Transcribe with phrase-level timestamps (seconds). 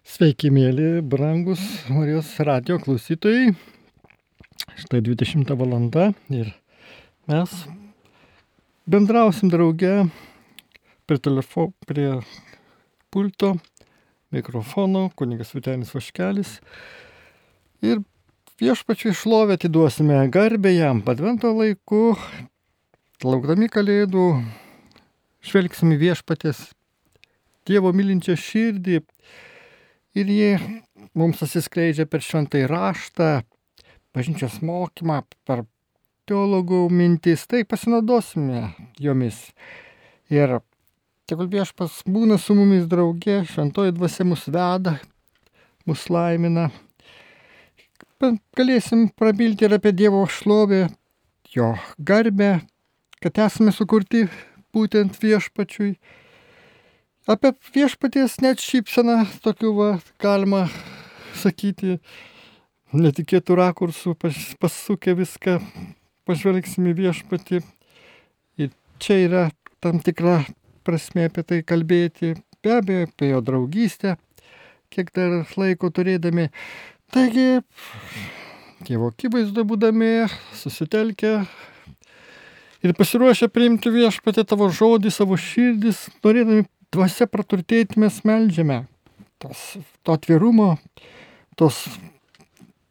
[0.00, 1.60] Sveiki, mėly, brangus
[1.92, 3.50] Marijos radio klausytojai.
[4.80, 6.54] Štai 20 valanda ir
[7.28, 7.52] mes
[8.88, 10.06] bendrausim drauge
[11.04, 12.14] prie, telefo, prie
[13.12, 13.52] pulto,
[14.32, 16.56] mikrofono, kunigas Vitenis Vaškelis.
[17.84, 18.00] Ir
[18.56, 22.16] viešpačiui šlovę atiduosime garbę jam padvento laiku,
[23.20, 24.26] laukdami kalėdų,
[25.44, 26.70] žvelgsime viešpatės
[27.68, 29.02] Dievo mylinčią širdį
[30.14, 30.52] ir jie
[31.14, 33.30] mums atsiskleidžia per šventai raštą,
[34.14, 35.64] bažnyčios mokymą, per
[36.30, 38.70] teologų mintis, tai pasinaudosime
[39.02, 39.50] jomis.
[40.30, 40.60] Ir
[41.30, 44.98] tegul viešpas būna su mumis draugė, šventoji dvasia mus veda,
[45.86, 46.70] mus laimina.
[48.58, 50.88] Galėsim prabilti ir apie Dievo šlovę,
[51.54, 52.58] jo garbę,
[53.22, 54.26] kad esame sukurti
[54.74, 55.94] būtent viešpačiui.
[57.28, 59.88] Apie viešpaties net šypseną tokių va,
[60.22, 60.62] galima
[61.36, 61.98] sakyti,
[62.96, 65.58] netikėtų rakursų, pas, pasukę viską,
[66.24, 67.60] pažvelgsime viešpatį.
[68.56, 69.44] Ir čia yra
[69.84, 70.46] tam tikra
[70.80, 74.16] prasme apie tai kalbėti, be abejo, apie jo draugystę,
[74.88, 76.48] kiek dar laiko turėdami.
[77.12, 77.60] Taigi,
[78.80, 80.24] Dievo akivaizdu būdami,
[80.56, 81.36] susitelkę
[82.80, 88.84] ir pasiruošę priimti viešpatį tavo žodį, savo širdis, norėdami dvasia praturtėti mes melžiame.
[89.40, 89.60] Tos,
[90.04, 90.74] to atvirumo,
[91.56, 91.86] tos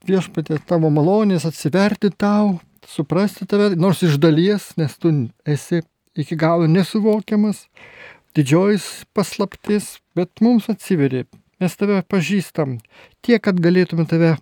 [0.08, 5.12] viešpatė tavo malonės atsiverti tau, suprasti tave, nors iš dalies, nes tu
[5.46, 5.84] esi
[6.18, 7.68] iki galo nesuvokiamas,
[8.36, 8.80] didžioji
[9.14, 11.26] paslaptis, bet mums atsiveri,
[11.62, 12.80] mes tave pažįstam,
[13.22, 14.36] tiek, kad galėtume tave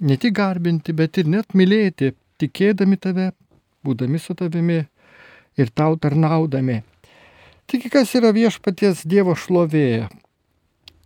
[0.00, 3.30] ne tik garbinti, bet ir net mylėti, tikėdami tave,
[3.84, 4.80] būdami su tavimi
[5.60, 6.80] ir tau tarnaudami.
[7.70, 10.08] Taigi kas yra viešpaties Dievo šlovė?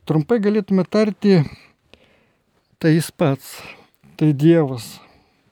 [0.08, 1.42] Trumpai galėtume tarti,
[2.80, 3.50] tai jis pats,
[4.16, 4.86] tai Dievas,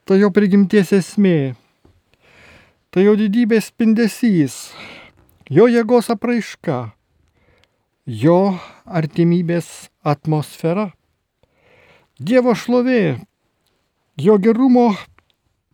[0.09, 1.53] tai jo prigimties esmė,
[2.89, 4.57] tai jo didybės spindesys,
[5.53, 6.79] jo jėgos apraiška,
[8.09, 8.39] jo
[8.89, 9.69] artimybės
[10.15, 10.95] atmosfera.
[12.17, 13.21] Dievo šlovė,
[14.17, 14.95] jo gerumo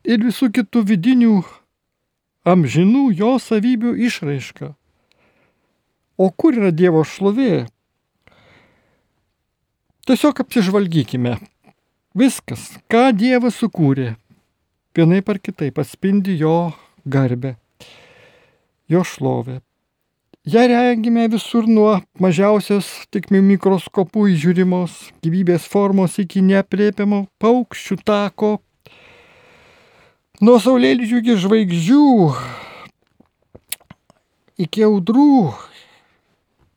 [0.03, 1.39] ir visų kitų vidinių
[2.43, 4.75] amžinų jo savybių išraiška.
[6.19, 7.69] O kur yra Dievo šlovė?
[10.03, 11.37] Tiesiog apsižvalgykime.
[12.19, 14.17] Viskas, ką Dievas sukūrė,
[14.99, 16.73] vienai par kitaip atspindi jo
[17.07, 17.55] garbę,
[18.91, 19.61] jo šlovę.
[20.49, 28.57] Ja regime visur nuo mažiausios tik mikroskopų įžiūrimos gyvybės formos iki nepriepiamo paukščių tako,
[30.43, 32.05] nuo saulėlydžių iki žvaigždžių,
[34.67, 35.31] iki audrų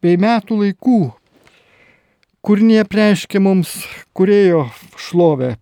[0.02, 1.00] bei metų laikų,
[2.42, 3.76] kur neapreiškia mums
[4.18, 4.66] kurėjo
[4.98, 5.56] šlovę.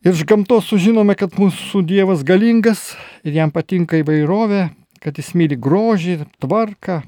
[0.00, 2.94] Ir iš gamtos sužinome, kad mūsų Dievas galingas
[3.24, 7.02] ir jam patinka įvairovė, kad jis myli grožį, tvarką,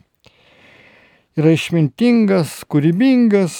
[1.40, 3.56] yra išmintingas, kūrybingas.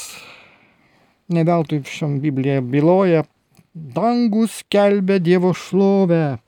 [1.33, 3.25] Ne veltui šiam Biblija byloja,
[3.73, 6.43] dangus kelbė Dievo šlovę.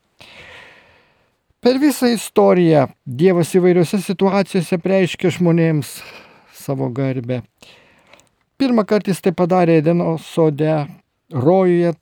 [1.64, 5.94] Per visą istoriją Dievas įvairiose situacijose preiškia žmonėms
[6.52, 7.38] savo garbę.
[8.60, 10.74] Pirmą kartą jis tai padarė Edeno sode,
[11.32, 11.94] rojuje.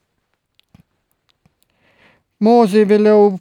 [2.43, 3.37] Mozė vėliau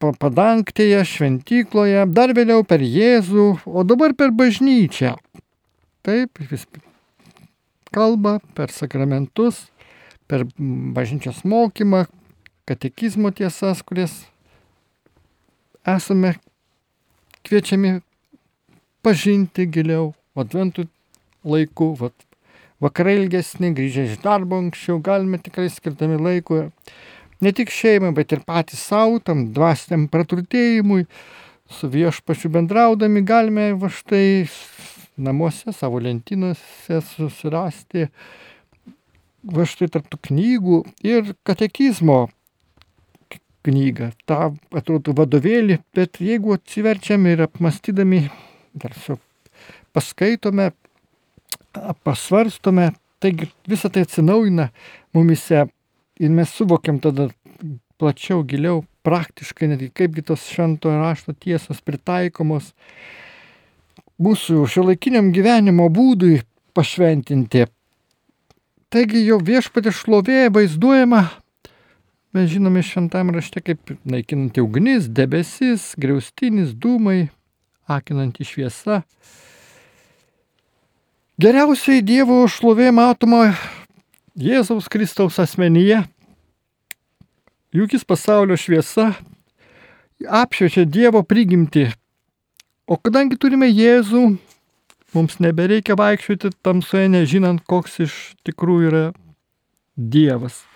[0.00, 5.12] padangtėje, šventykloje, dar vėliau per Jėzų, o dabar per bažnyčią.
[6.08, 6.64] Taip, vis
[7.92, 9.66] kalba per sakramentus,
[10.24, 12.06] per bažnyčios mokymą,
[12.64, 14.16] katekizmo tiesas, kurias
[15.86, 16.34] esame
[17.46, 18.00] kviečiami
[19.06, 20.86] pažinti giliau, adventų
[21.46, 22.14] laiku, vat,
[22.82, 26.66] vakarai ilgesni, grįžę iš darbo anksčiau, galime tikrai skirtami laiko
[27.40, 31.06] ne tik šeimai, bet ir patys savo, tam dvasiniam praturtėjimui,
[31.70, 34.46] su viešpačiu bendraudami galime va štai
[35.16, 38.06] namuose, savo lentynose susirasti
[39.56, 42.26] va štai tarptų knygų ir katekizmo
[43.66, 48.26] knygą, tą atrodo vadovėlį, bet jeigu atsiverčiame ir apmastydami,
[48.78, 49.18] dar su
[49.96, 50.70] paskaitome,
[52.06, 52.90] pasvarstome,
[53.20, 54.70] taigi visą tai atsinaujina
[55.16, 55.66] mumise
[56.20, 57.28] ir mes suvokiam tada
[58.00, 62.72] plačiau, giliau, praktiškai, netgi kaipgi tos šventojo rašto tiesos pritaikomos
[64.22, 66.40] mūsų šiuolaikiniam gyvenimo būdui
[66.76, 67.66] pašventinti.
[68.92, 71.22] Taigi jo viešpatė šlovė vaizduojama,
[72.36, 77.30] mes žinome šventame rašte, kaip naikinanti ugnis, debesis, griaustinis, dūmai,
[77.88, 79.00] akinanti šviesa.
[81.40, 83.54] Geriausiai Dievo šlovė matoma
[84.36, 86.02] Jėzaus Kristaus asmenyje.
[87.72, 89.14] Juk jis pasaulio šviesa
[90.20, 91.88] apšviečia Dievo prigimti.
[92.84, 94.28] O kadangi turime Jėzų,
[95.16, 99.04] mums nebereikia vaikščioti tamsoje, nežinant, koks iš tikrųjų yra
[99.96, 100.66] Dievas.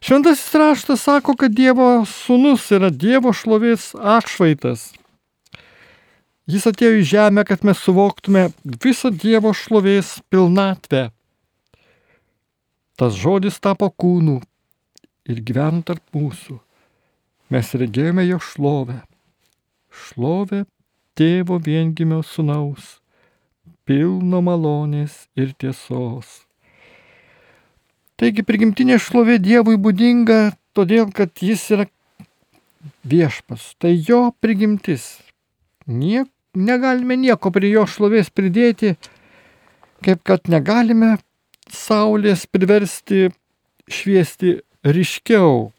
[0.00, 4.90] Šventasis raštas sako, kad Dievo sūnus yra Dievo šlovės atšvaitas.
[6.50, 11.10] Jis atėjo į žemę, kad mes suvoktume visą Dievo šlovės pilnatvę.
[12.96, 14.40] Tas žodis tapo kūnu
[15.28, 16.58] ir gyveno tarp mūsų.
[17.52, 19.02] Mes regėjome jo šlovę.
[19.90, 20.64] Šlovę
[21.18, 23.00] tėvo viengimio sunaus,
[23.84, 26.49] pilno malonės ir tiesos.
[28.20, 31.86] Taigi prigimtinė šlovė Dievui būdinga todėl, kad jis yra
[33.08, 33.62] viešpas.
[33.80, 35.06] Tai jo prigimtis.
[35.88, 38.92] Niek, negalime nieko prie jo šlovės pridėti,
[40.04, 41.14] kaip kad negalime
[41.72, 43.30] saulės priversti
[43.88, 45.70] šviesti ryškiau.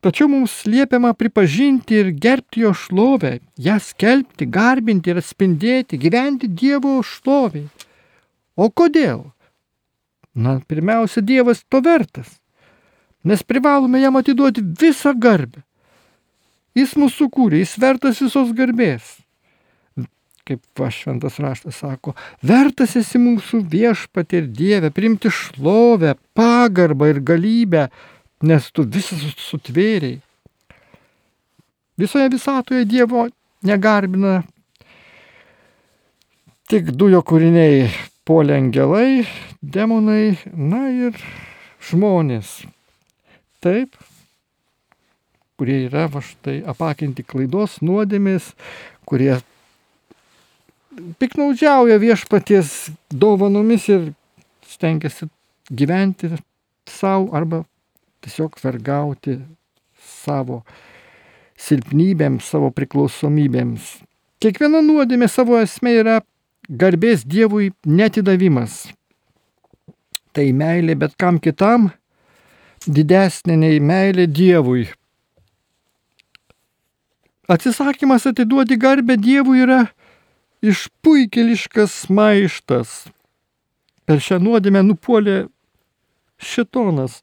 [0.00, 6.96] Tačiau mums liepiama pripažinti ir gerbti jo šlovę, ją skelbti, garbinti ir atspindėti, gyventi Dievo
[7.04, 7.68] šloviai.
[8.56, 9.26] O kodėl?
[10.34, 12.38] Na, pirmiausia, Dievas to vertas,
[13.26, 15.64] nes privalome jam atiduoti visą garbę.
[16.78, 19.18] Jis mūsų kūrė, jis vertas visos garbės
[20.50, 27.20] kaip va šventas raštas sako, vertas esi mūsų viešpatį ir Dievę, priimti šlovę, pagarbą ir
[27.22, 27.86] galybę,
[28.42, 30.18] nes tu visas sutvėriai.
[32.00, 33.28] Visoje visatoje Dievo
[33.62, 34.40] negarbina
[36.70, 37.90] tik du jo kūriniai-
[38.28, 39.26] polė angelai,
[39.62, 41.18] demonai, na ir
[41.90, 42.60] žmonės.
[43.60, 43.96] Taip,
[45.60, 48.52] kurie yra va štai apakinti klaidos nuodėmės,
[49.08, 49.34] kurie
[51.20, 54.12] piknaudžiauja viešpaties dovanomis ir
[54.68, 55.28] stengiasi
[55.70, 56.32] gyventi
[56.88, 57.64] savo arba
[58.24, 59.38] tiesiog vergauti
[60.00, 60.62] savo
[61.60, 63.98] silpnybėms, savo priklausomybėms.
[64.40, 66.20] Kiekviena nuodėmė savo esmė yra
[66.70, 68.86] garbės Dievui netidavimas.
[70.30, 71.90] Tai meilė bet kam kitam
[72.86, 74.86] didesnė nei meilė Dievui.
[77.50, 79.80] Atsisakymas atiduoti garbę Dievui yra
[80.62, 83.10] išpuikeliškas maištas.
[84.06, 85.48] Per šią nuodėmę nupuolė
[86.38, 87.20] šitonas.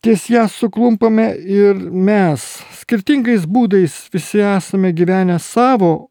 [0.00, 2.42] Ties ją suklumpame ir mes.
[2.82, 6.09] Skirtingais būdais visi esame gyvenę savo,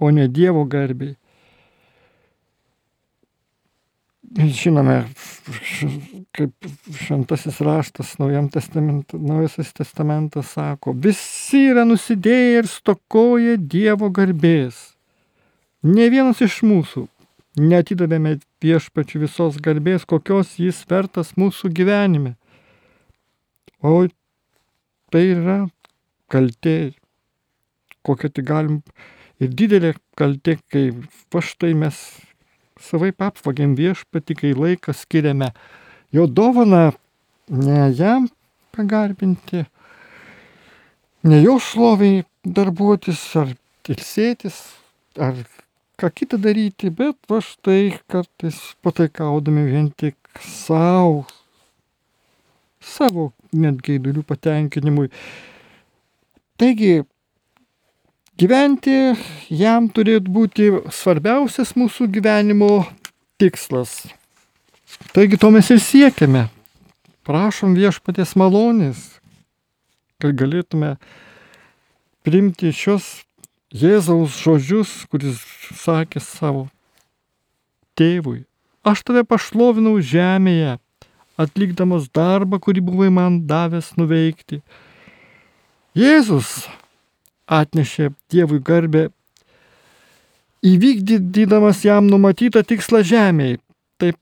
[0.00, 1.16] o ne Dievo garbiai.
[4.30, 5.00] Žinome,
[6.36, 8.12] kaip šventasis raštas
[8.54, 14.94] testament, Naujasis testamentas sako, visi yra nusidėję ir stokoja Dievo garbės.
[15.82, 17.08] Ne vienas iš mūsų
[17.58, 22.36] netidavėme viešpačių visos garbės, kokios jis vertas mūsų gyvenime.
[23.82, 24.06] O
[25.10, 25.64] tai yra
[26.30, 26.92] kaltė,
[28.06, 28.82] kokia tik galim
[29.40, 30.90] ir didelė kaltė, kai
[31.32, 31.98] va štai mes
[32.80, 35.50] savai apvagėm viešpatį, kai laiką skiriame
[36.14, 36.90] jo dovaną
[37.50, 38.28] ne jam
[38.76, 39.64] pagarbinti,
[41.24, 43.52] ne jo šloviai darbuotis ar
[43.90, 44.60] ilsėtis,
[45.18, 45.34] ar
[46.00, 51.26] ką kitą daryti, bet va štai kartais pataikaudami vien tik savo,
[52.80, 55.10] savo net gaidulių patenkinimui.
[56.60, 57.02] Taigi,
[58.40, 58.96] gyventi
[59.52, 62.86] jam turėtų būti svarbiausias mūsų gyvenimo
[63.40, 64.06] tikslas.
[65.12, 66.48] Taigi to mes ir siekiame.
[67.28, 69.20] Prašom viešpatės malonės,
[70.18, 70.94] kad galėtume
[72.24, 73.20] priimti šios
[73.70, 75.38] Jėzaus žodžius, kuris
[75.78, 76.64] sakė savo
[77.94, 78.40] tėvui,
[78.82, 80.80] aš tave pašlovinau žemėje,
[81.38, 84.58] atlikdamas darbą, kurį buvai man davęs nuveikti.
[85.94, 86.64] Jėzus
[87.50, 89.08] atnešė Dievui garbę,
[90.66, 93.58] įvykdydamas jam numatytą tikslą žemėje.
[94.00, 94.16] Taip,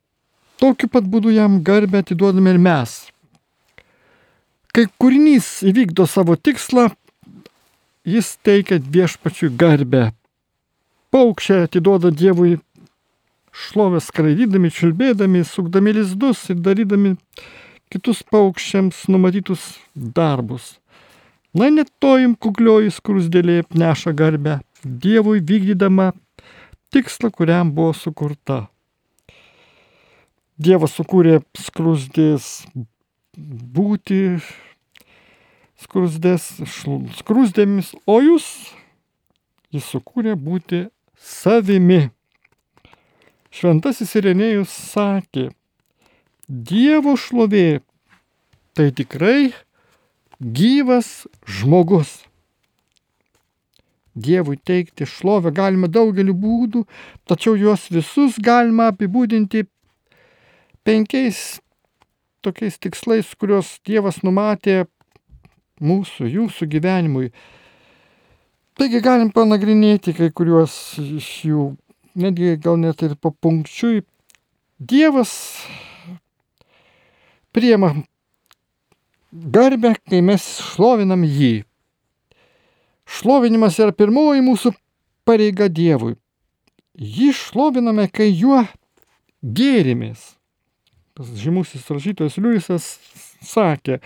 [0.61, 2.99] tokiu pat būdu jam garbę atiduodame ir mes.
[4.73, 6.89] Kai kūrinys įvykdo savo tikslą,
[8.09, 10.09] jis teikia viešpačiui garbę.
[11.13, 12.59] Paukščiai atiduoda Dievui
[13.59, 17.17] šlovę skraidydami, čiulbėdami, sukdami lizdus ir darydami
[17.93, 20.77] kitus paukščiams numatytus darbus.
[21.57, 26.13] Na net tojim kuklioji skrusdėlė neša garbę Dievui vykdydama
[26.93, 28.69] tikslą, kuriam buvo sukurta.
[30.59, 32.67] Dievas sukūrė skrusdės
[33.39, 34.39] būti
[35.79, 36.47] skrusdės,
[37.21, 38.47] skrusdėmis, o jūs
[39.75, 42.11] jis sukūrė būti savimi.
[43.51, 45.49] šventasis Irenėjus sakė,
[46.49, 47.81] Dievo šlovė
[48.75, 49.53] tai tikrai
[50.41, 52.25] gyvas žmogus.
[54.19, 56.85] Dievui teikti šlovę galima daugeliu būdų,
[57.29, 59.67] tačiau juos visus galima apibūdinti
[60.83, 61.61] penkiais
[62.43, 64.87] tokiais tikslais, kuriuos Dievas numatė
[65.79, 67.31] mūsų, jūsų gyvenimui.
[68.79, 71.65] Taigi galim panagrinėti kai kuriuos iš jų,
[72.19, 74.03] netgi gal net ir po punkčiui.
[74.79, 75.33] Dievas
[77.55, 77.97] priema
[79.33, 81.65] garbę, kai mes šlovinam jį.
[83.09, 84.73] Šlovinimas yra pirmoji mūsų
[85.29, 86.17] pareiga Dievui.
[86.99, 88.65] Jį šloviname, kai juo
[89.43, 90.35] gėrimės.
[91.17, 92.87] Tas žymusis rašytojas Liujisas
[93.45, 93.99] sakė,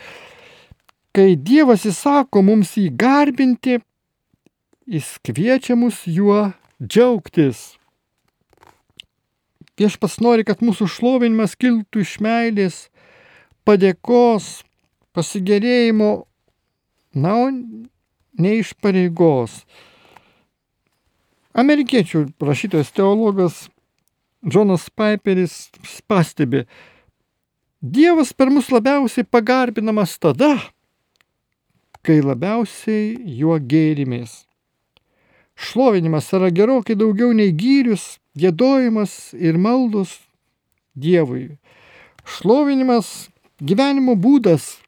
[1.12, 3.81] kai Dievas įsako mums jį garbinti,
[4.88, 6.50] jis kviečia mus juo
[6.81, 7.73] džiaugtis.
[9.79, 12.76] Viešpas nori, kad mūsų šlovinimas kiltų iš meilės,
[13.67, 14.62] padėkos,
[15.16, 16.11] pasigėrėjimo,
[17.14, 17.35] na,
[18.38, 19.62] ne iš pareigos.
[21.52, 23.66] Amerikiečių rašytojas teologas
[24.49, 25.69] Džonas Piperis
[26.09, 26.64] pastebi,
[27.83, 30.52] Dievas per mus labiausiai pagarbinamas tada,
[32.07, 34.45] kai labiausiai juo gėrimės.
[35.59, 40.14] Šlovinimas yra gerokai daugiau nei gyrius, gėdojimas ir maldos
[40.95, 41.59] Dievui.
[42.23, 43.28] Šlovinimas
[43.59, 44.82] gyvenimo būdas,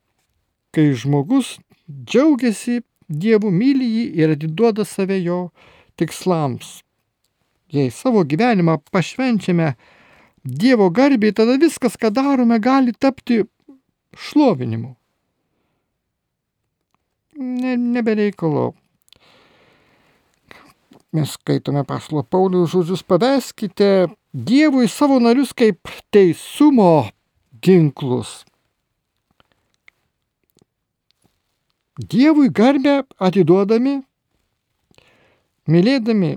[0.75, 5.39] kai žmogus džiaugiasi Dievu myli jį ir atiduoda save jo
[6.01, 6.79] tikslams.
[7.69, 9.75] Jei savo gyvenimą pašvenčiame
[10.45, 13.43] Dievo garbiai, tada viskas, ką darome, gali tapti
[14.17, 14.95] šlovinimu.
[17.37, 18.73] Ne, nebereikalo.
[21.15, 27.07] Mes skaitome paslo Paulių žodžius, paveskite Dievui savo narius kaip teisumo
[27.63, 28.43] ginklus.
[31.95, 34.01] Dievui garbę atiduodami,
[35.71, 36.33] mylėdami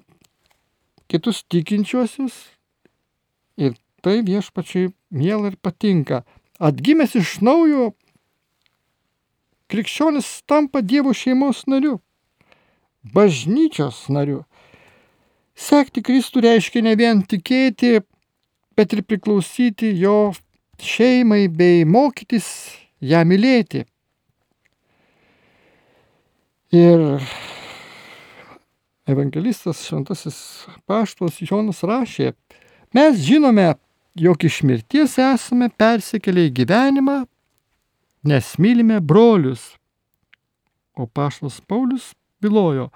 [1.10, 2.36] kitus tikinčiuosius
[3.58, 3.74] ir
[4.06, 6.22] tai viešpačiai miela ir patinka.
[6.62, 7.96] Atgimęs iš naujo,
[9.74, 11.98] krikščionis tampa Dievo šeimos nariu,
[13.18, 14.44] bažnyčios nariu.
[15.58, 18.06] Sekti Kristų reiškia ne vien tikėti,
[18.78, 20.36] bet ir priklausyti jo
[20.78, 22.46] šeimai bei mokytis
[23.02, 23.88] ją mylėti.
[26.72, 27.00] Ir
[29.08, 32.34] evangelistas šventasis paštas Jonas rašė,
[32.92, 33.70] mes žinome,
[34.20, 37.22] jog iš mirties esame persikėlę į gyvenimą,
[38.28, 39.78] nes mylime brolius.
[40.98, 42.12] O paštas Paulius
[42.44, 42.90] bylojo,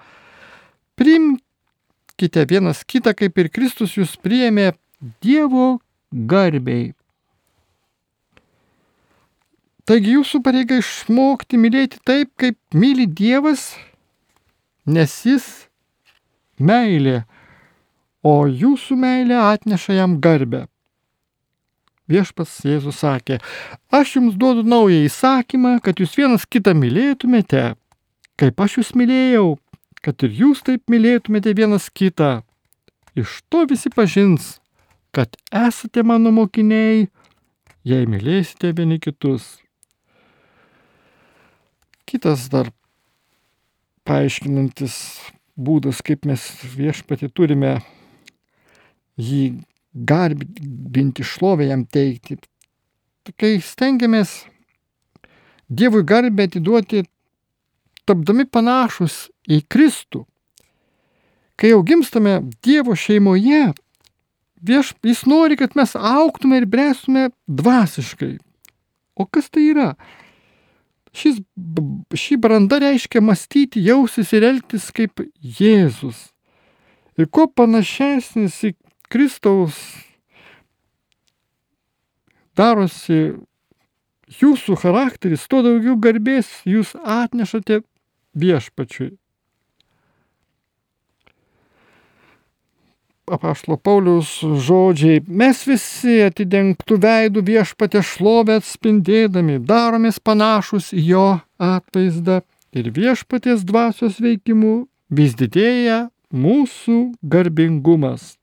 [1.00, 4.74] primkite vienas kitą, kaip ir Kristus jūs priėmė
[5.24, 5.78] Dievo
[6.12, 6.92] garbiai.
[9.92, 13.74] Taigi jūsų pareiga išmokti mylėti taip, kaip myli Dievas,
[14.88, 15.48] nes Jis
[16.64, 17.26] meilė,
[18.24, 20.62] o jūsų meilė atneša jam garbę.
[22.08, 23.42] Viešpas Jėzus sakė,
[23.92, 27.74] aš jums duodu naują įsakymą, kad jūs vienas kitą mylėtumėte,
[28.40, 29.58] kaip aš jūs mylėjau,
[30.00, 32.46] kad ir jūs taip mylėtumėte vienas kitą.
[33.20, 34.54] Iš to visi pažins,
[35.12, 37.10] kad esate mano mokiniai,
[37.84, 39.58] jei mylėsite vieni kitus.
[42.12, 42.68] Kitas dar
[44.04, 44.96] paaiškinantis
[45.56, 46.44] būdas, kaip mes
[46.76, 47.78] viešpatį turime
[49.16, 49.44] jį
[49.94, 52.36] garbinti, šlovę jam teikti.
[53.40, 54.42] Kai stengiamės
[55.72, 57.06] Dievui garbę atiduoti,
[58.04, 60.26] tapdami panašus į Kristų.
[61.56, 63.70] Kai jau gimstame Dievo šeimoje,
[64.60, 68.34] vieš, jis nori, kad mes auktume ir bręstume dvasiškai.
[69.16, 69.94] O kas tai yra?
[71.12, 71.42] Šis,
[72.16, 75.24] šį brandą reiškia mąstyti, jausis ir elgtis kaip
[75.60, 76.30] Jėzus.
[77.20, 78.74] Ir kuo panašesnis į
[79.12, 79.76] Kristaus
[82.56, 83.20] darosi
[84.40, 87.82] jūsų charakteris, tuo daugiau garbės jūs atnešate
[88.40, 89.18] viešpačiui.
[93.32, 101.28] Apaštalo Pauliaus žodžiai, mes visi atidengtų veidų viešpatė šlovę atspindėdami, daromės panašus į jo
[101.62, 102.42] atvaizdą
[102.76, 108.36] ir viešpatės dvasios veikimu vis didėja mūsų garbingumas.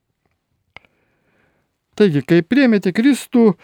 [1.98, 3.54] Taigi, kai priemėte Kristų,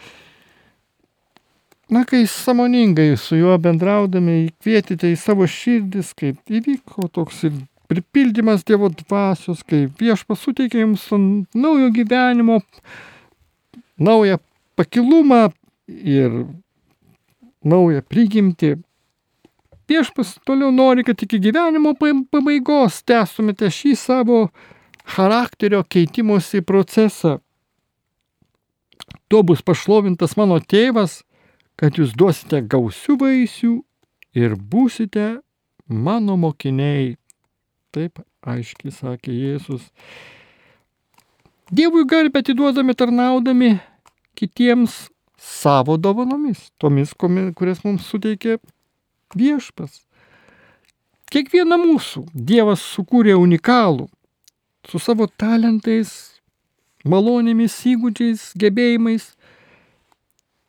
[1.93, 8.65] na, kai samoningai su juo bendraudami įkvietėte į savo širdis, kaip įvyko toks ir pripildymas
[8.65, 11.07] Dievo dvasios, kai viešpas suteikia jums
[11.53, 12.59] naujo gyvenimo
[13.97, 14.37] naują
[14.75, 15.49] pakilumą
[15.87, 16.45] ir
[17.63, 18.75] naują prigimtį.
[19.89, 21.93] Viešpas toliau nori, kad iki gyvenimo
[22.33, 24.39] pabaigos tęstumėte šį savo
[25.05, 27.37] charakterio keitimosi procesą.
[29.29, 31.21] Tuo bus pašlovintas mano tėvas,
[31.77, 33.73] kad jūs duosite gausių vaisių
[34.37, 35.27] ir būsite
[35.87, 37.15] mano mokiniai.
[37.95, 39.87] Taip aiškiai sakė Jėzus.
[41.71, 43.69] Dievui garbę atiduodami tarnaudami
[44.35, 45.05] kitiems
[45.39, 48.57] savo dovanomis, tomis, kurias mums suteikė
[49.35, 50.01] viešpas.
[51.31, 54.09] Kiekvieną mūsų Dievas sukūrė unikalų,
[54.85, 56.11] su savo talentais,
[57.07, 59.31] malonėmis, įgūdžiais, gebėjimais.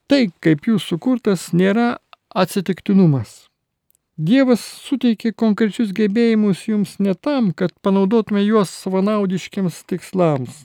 [0.06, 1.96] Tai, kaip jūs sukurtas, nėra
[2.30, 3.48] atsitiktinumas.
[4.16, 10.62] Dievas suteikė konkrečius gebėjimus jums ne tam, kad panaudotume juos savanaudiškiams tikslams.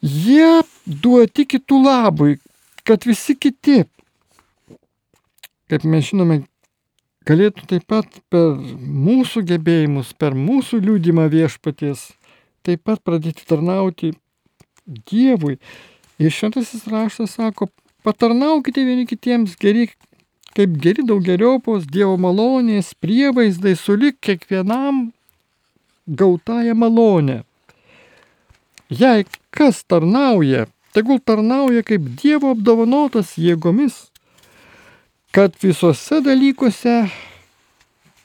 [0.00, 2.36] Jie duoti kitų labui,
[2.86, 3.82] kad visi kiti,
[5.66, 6.44] kaip mes žinome,
[7.26, 12.12] galėtų taip pat per mūsų gebėjimus, per mūsų liūdimą viešpaties,
[12.62, 14.12] taip pat pradėti tarnauti
[15.10, 15.58] Dievui.
[16.22, 17.68] Ir šventasis raštas sako,
[18.06, 19.88] patarnaukite vieni kitiems geri
[20.56, 25.10] kaip geri daugeriopos Dievo malonės prievaizdai sulik kiekvienam
[26.06, 27.42] gautąją malonę.
[28.90, 34.08] Jei kas tarnauja, tegul tarnauja kaip Dievo apdovanotas jėgomis,
[35.30, 37.04] kad visose dalykuose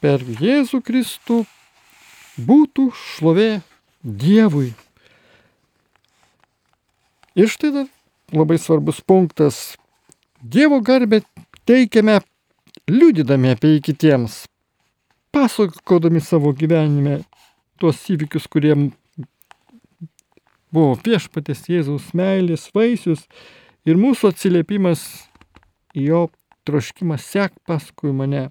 [0.02, 1.44] per Jėzų Kristų
[2.42, 3.62] būtų šlovė
[4.02, 4.74] Dievui.
[7.36, 7.88] Ir štai dar
[8.34, 9.76] labai svarbus punktas.
[10.42, 11.22] Dievo garbė
[11.66, 12.20] teikiame
[12.92, 14.44] liudydami apie jį kitiems,
[15.34, 17.20] pasakodami savo gyvenime
[17.82, 18.76] tuos įvykius, kurie
[20.76, 23.26] buvo viešpatės Jėzaus meilės vaisius
[23.88, 25.06] ir mūsų atsiliepimas
[25.96, 26.28] jo
[26.68, 28.50] troškimą sek paskui mane.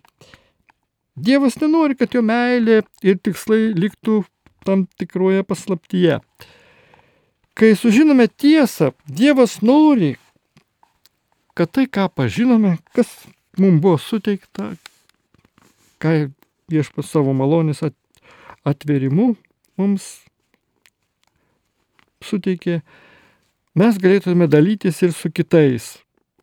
[1.15, 4.25] Dievas nenori, kad jo meilė ir tikslai liktų
[4.67, 6.19] tam tikroje paslaptyje.
[7.55, 10.17] Kai sužinome tiesą, Dievas nori,
[11.55, 13.11] kad tai, ką pažinome, kas
[13.59, 14.75] mums buvo suteikta,
[16.03, 16.15] ką
[16.71, 17.85] viešpas savo malonės
[18.65, 19.35] atverimu
[19.79, 20.25] mums
[22.25, 22.81] suteikė,
[23.79, 25.95] mes galėtume dalytis ir su kitais.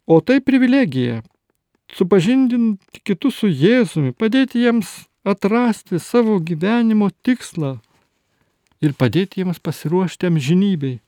[0.07, 1.21] O tai privilegija-
[1.97, 7.79] supažindinti kitus su Jėzumi, padėti jiems atrasti savo gyvenimo tikslą
[8.81, 10.99] ir padėti jiems pasiruošti amžinybei.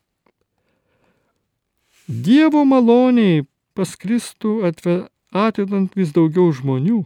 [2.08, 7.04] Dievo maloniai pas Kristų atvedant vis daugiau žmonių,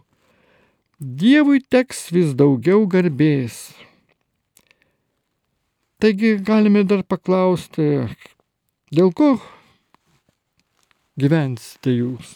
[0.97, 3.75] Dievui teks vis daugiau garbės.
[6.01, 8.07] Taigi galime dar paklausti,
[8.89, 9.35] dėl ko
[11.21, 12.31] gyvensite jūs?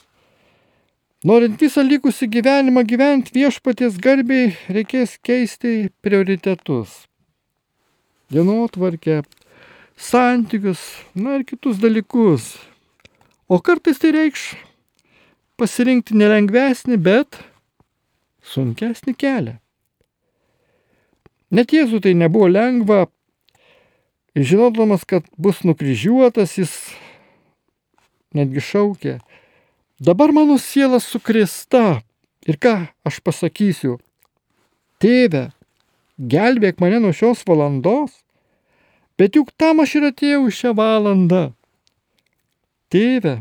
[1.25, 7.07] Norint visą likusį gyvenimą gyventi viešpaties garbiai, reikės keisti prioritetus.
[8.29, 9.23] Dienotvarkę,
[9.97, 10.85] santykius,
[11.17, 12.53] na ir kitus dalykus.
[13.51, 14.53] O kartais tai reikš
[15.59, 17.35] pasirinkti nelengvesnį, bet
[18.47, 19.57] sunkesnį kelią.
[21.51, 23.09] Net Jėzų tai nebuvo lengva,
[24.39, 26.71] žinodamas, kad bus nukryžiuotas, jis
[28.31, 29.19] netgi šaukė,
[29.99, 31.99] dabar mano siela sukrista
[32.47, 33.99] ir ką aš pasakysiu,
[35.03, 35.49] tėve,
[36.15, 38.15] gelbėk mane nuo šios valandos,
[39.19, 41.49] bet juk tam aš ir atėjau šią valandą.
[42.91, 43.39] Tėve,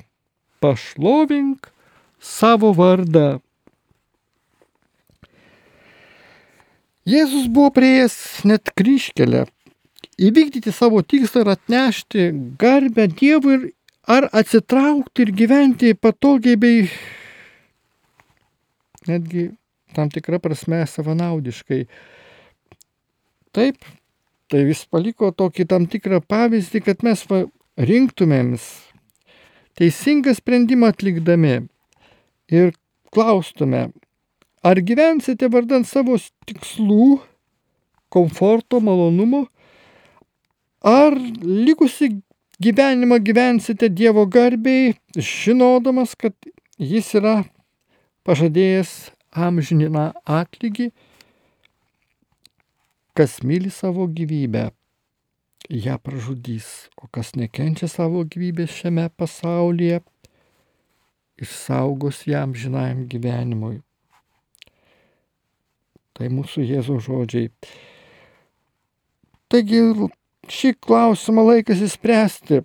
[0.62, 1.72] pašlovink
[2.22, 3.40] savo vardą.
[7.08, 9.46] Jėzus buvo prieėjęs net kryškelę,
[10.20, 12.26] įvykdyti savo tikslą ir atnešti
[12.60, 13.64] garbę Dievui ir
[14.10, 16.84] ar atsitraukti ir gyventi patogiai bei
[19.08, 19.48] netgi
[19.96, 21.80] tam tikrą prasme savanaudiškai.
[23.50, 23.82] Taip,
[24.50, 27.24] tai vis paliko tokį tam tikrą pavyzdį, kad mes
[27.90, 28.68] rinktumėms
[29.80, 31.54] teisingą sprendimą atlikdami
[32.52, 32.74] ir
[33.14, 33.88] klaustume,
[34.62, 37.20] ar gyvensite vardant savo tikslų,
[38.12, 39.46] komforto, malonumo,
[40.84, 42.10] ar likusi
[42.60, 46.36] gyvenimą gyvensite Dievo garbiai, žinodamas, kad
[46.80, 47.42] Jis yra
[48.24, 48.90] pažadėjęs
[49.36, 50.86] amžiną atlygį,
[53.12, 54.70] kas myli savo gyvybę
[55.70, 60.00] ją pražudys, o kas nekenčia savo gyvybės šiame pasaulyje,
[61.38, 63.78] išsaugos jam žinajam gyvenimui.
[66.18, 67.52] Tai mūsų Jėzaus žodžiai.
[69.50, 69.80] Taigi
[70.50, 72.64] šį klausimą laikas įspręsti.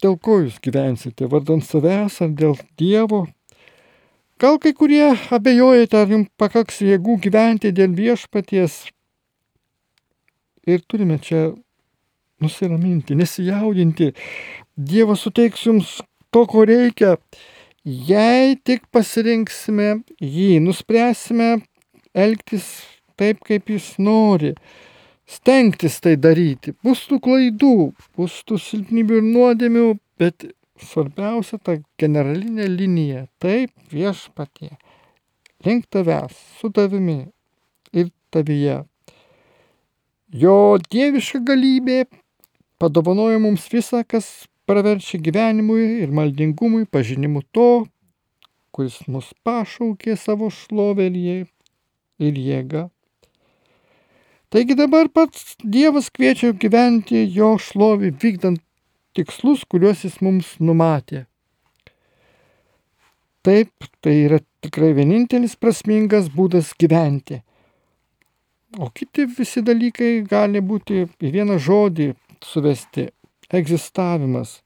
[0.00, 3.26] dėl ko jūs gyvensite, vardant savęs ar dėl Dievo.
[4.40, 8.86] Gal kai kurie abejojate, ar jums pakaks jėgų gyventi dėl viešpaties.
[10.68, 11.50] Ir turime čia
[12.40, 14.12] nusiraminti, nesijaudinti.
[14.76, 15.98] Dievas suteiks jums
[16.32, 17.16] to, ko reikia.
[17.84, 21.62] Jei tik pasirinksime jį, nuspręsime
[22.12, 22.66] elgtis
[23.20, 24.52] taip, kaip jis nori,
[25.28, 26.74] stengtis tai daryti.
[26.84, 27.74] Bus tų klaidų,
[28.16, 29.86] bus tų silpnybių ir nuodėmių,
[30.20, 33.26] bet svarbiausia ta generalinė linija.
[33.40, 34.74] Taip viešpatie.
[35.64, 37.22] Link tavęs, su tavimi
[37.92, 38.82] ir tavyje.
[40.30, 42.04] Jo dieviška galybė
[42.78, 47.86] padovanoja mums visą, kas praverčia gyvenimui ir maldingumui, pažinimu to,
[48.70, 52.84] kuris mus pašaukė savo šlovę ir jėgą.
[54.50, 58.62] Taigi dabar pats Dievas kviečia gyventi jo šlovį, vykdant
[59.14, 61.26] tikslus, kuriuos jis mums numatė.
[63.42, 67.42] Taip, tai yra tikrai vienintelis prasmingas būdas gyventi.
[68.78, 72.12] O kiti visi dalykai gali būti į vieną žodį
[72.44, 73.08] suvesti
[73.50, 74.60] egzistavimas.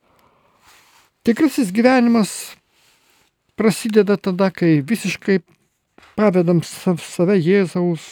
[1.25, 2.53] Tikrasis gyvenimas
[3.57, 5.39] prasideda tada, kai visiškai
[6.19, 8.05] pavedam save Jėzaus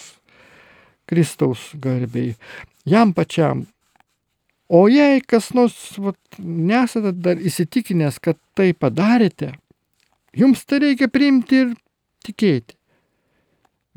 [1.04, 2.36] Kristaus garbiai,
[2.88, 3.66] jam pačiam.
[4.72, 9.50] O jei kas nors vat, nesate dar įsitikinęs, kad tai padarėte,
[10.32, 11.74] jums tai reikia priimti ir
[12.24, 12.78] tikėti.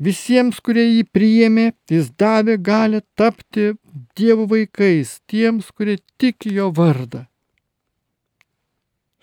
[0.02, 3.72] Visiems, kurie jį priėmė, jis davė galę tapti
[4.16, 7.24] Dievo vaikais, tiems, kurie tiki jo vardą.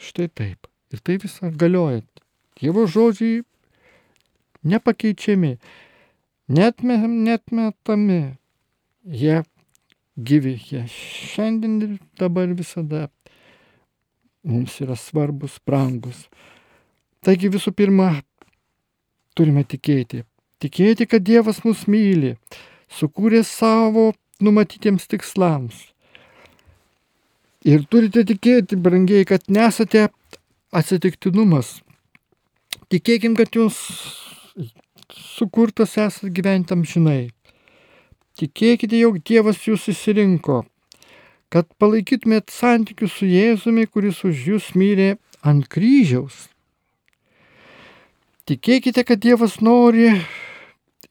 [0.02, 0.68] Štai taip.
[0.94, 2.02] Ir tai visą galioja.
[2.58, 3.44] Dievo žodžiai
[4.64, 5.58] nepakeičiami,
[6.48, 8.22] netmetami.
[9.04, 9.44] Jie
[10.16, 13.10] gyvi, jie šiandien ir dabar visada
[14.44, 16.28] mums yra svarbus, brangus.
[17.24, 18.22] Taigi visų pirma,
[19.36, 20.24] turime tikėti,
[20.64, 22.38] Tikėti, kad Dievas mus myli,
[22.88, 25.90] sukūrė savo numatytiems tikslams.
[27.68, 30.06] Ir turite tikėti, brangiai, kad nesate
[30.72, 31.82] atsitiktinumas.
[32.92, 33.76] Tikėkim, kad jūs
[35.12, 37.34] sukurtas esate gyventam žinai.
[38.40, 40.62] Tikėkite, jog Dievas jūs įsirinko,
[41.54, 46.48] kad palaikytumėt santykius su Jėzumi, kuris už jūs myrė ant kryžiaus.
[48.50, 50.10] Tikėkite, kad Dievas nori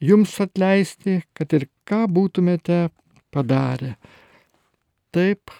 [0.03, 2.88] jums atleisti, kad ir ką būtumėte
[3.35, 3.95] padarę.
[5.12, 5.53] Taip,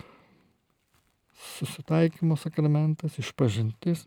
[1.57, 4.07] susitaikymo sakramentas, išpažintis,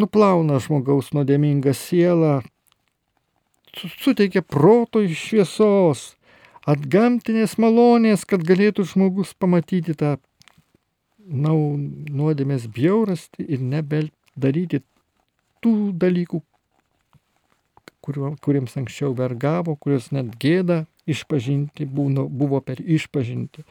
[0.00, 2.38] nuplauna žmogaus nuodėmingą sielą,
[3.76, 6.14] suteikia proto šviesos,
[6.66, 10.16] atgamtinės malonės, kad galėtų žmogus pamatyti tą
[11.26, 14.82] nau, nuodėmės bjaurastį ir nebedaryti
[15.64, 16.42] tų dalykų,
[18.06, 23.64] kuriems anksčiau vergavo, kurios net gėda išpažinti būno, buvo per išpažinti.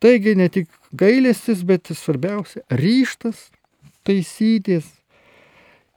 [0.00, 3.50] Taigi ne tik gailestis, bet svarbiausia- ryštas
[4.04, 4.86] taisytis,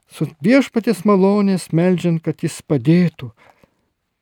[0.08, 3.30] su viešpatės malonės melžiant, kad jis padėtų,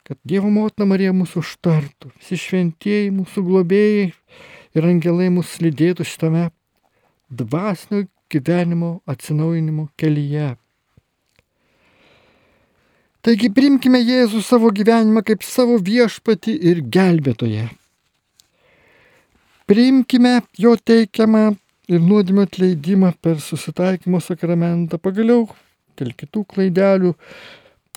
[0.07, 4.12] kad Dievo motina Marija mūsų užtartų, visi šventieji mūsų globėjai
[4.74, 6.50] ir angelai mūsų lydėtų šitame
[7.31, 10.57] dvasinio gyvenimo atsinaujinimo kelyje.
[13.22, 17.68] Taigi primkime Jėzų savo gyvenimą kaip savo viešpati ir gelbėtoje.
[19.70, 21.44] Priimkime jo teikiamą
[21.87, 25.46] ir nuodėmio atleidimą per susitaikymo sakramentą, pagaliau
[26.00, 27.14] dėl kitų klaidelių,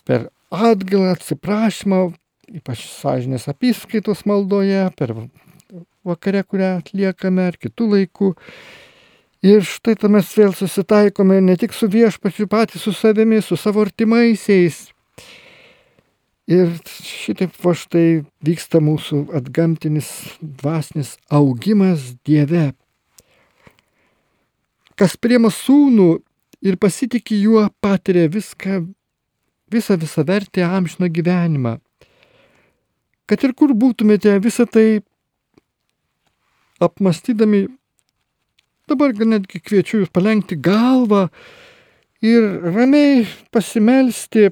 [0.05, 2.03] per atgalą, atsiprašymą,
[2.61, 5.17] ypač sąžinės apskaitos maldoje, per
[6.05, 8.35] vakare, kurią atliekame, ar kitų laikų.
[9.45, 13.81] Ir štai tam mes vėl susitaikome ne tik su viešpačiu, patys su savimi, su savo
[13.81, 14.85] artimaisiais,
[16.45, 22.67] Ir šitaip va štai vyksta mūsų atgamtinis dvasinis augimas Dieve.
[24.93, 26.19] Kas priema sūnų
[26.61, 28.83] ir pasitikė juo, patiria viską,
[29.73, 31.79] visą visą vertę amžino gyvenimą.
[33.25, 35.01] Kad ir kur būtumėte visą tai
[36.77, 37.65] apmastydami,
[38.85, 41.25] dabar netgi kviečiu jūs palengti galvą
[42.21, 44.51] ir ramiai pasimelsti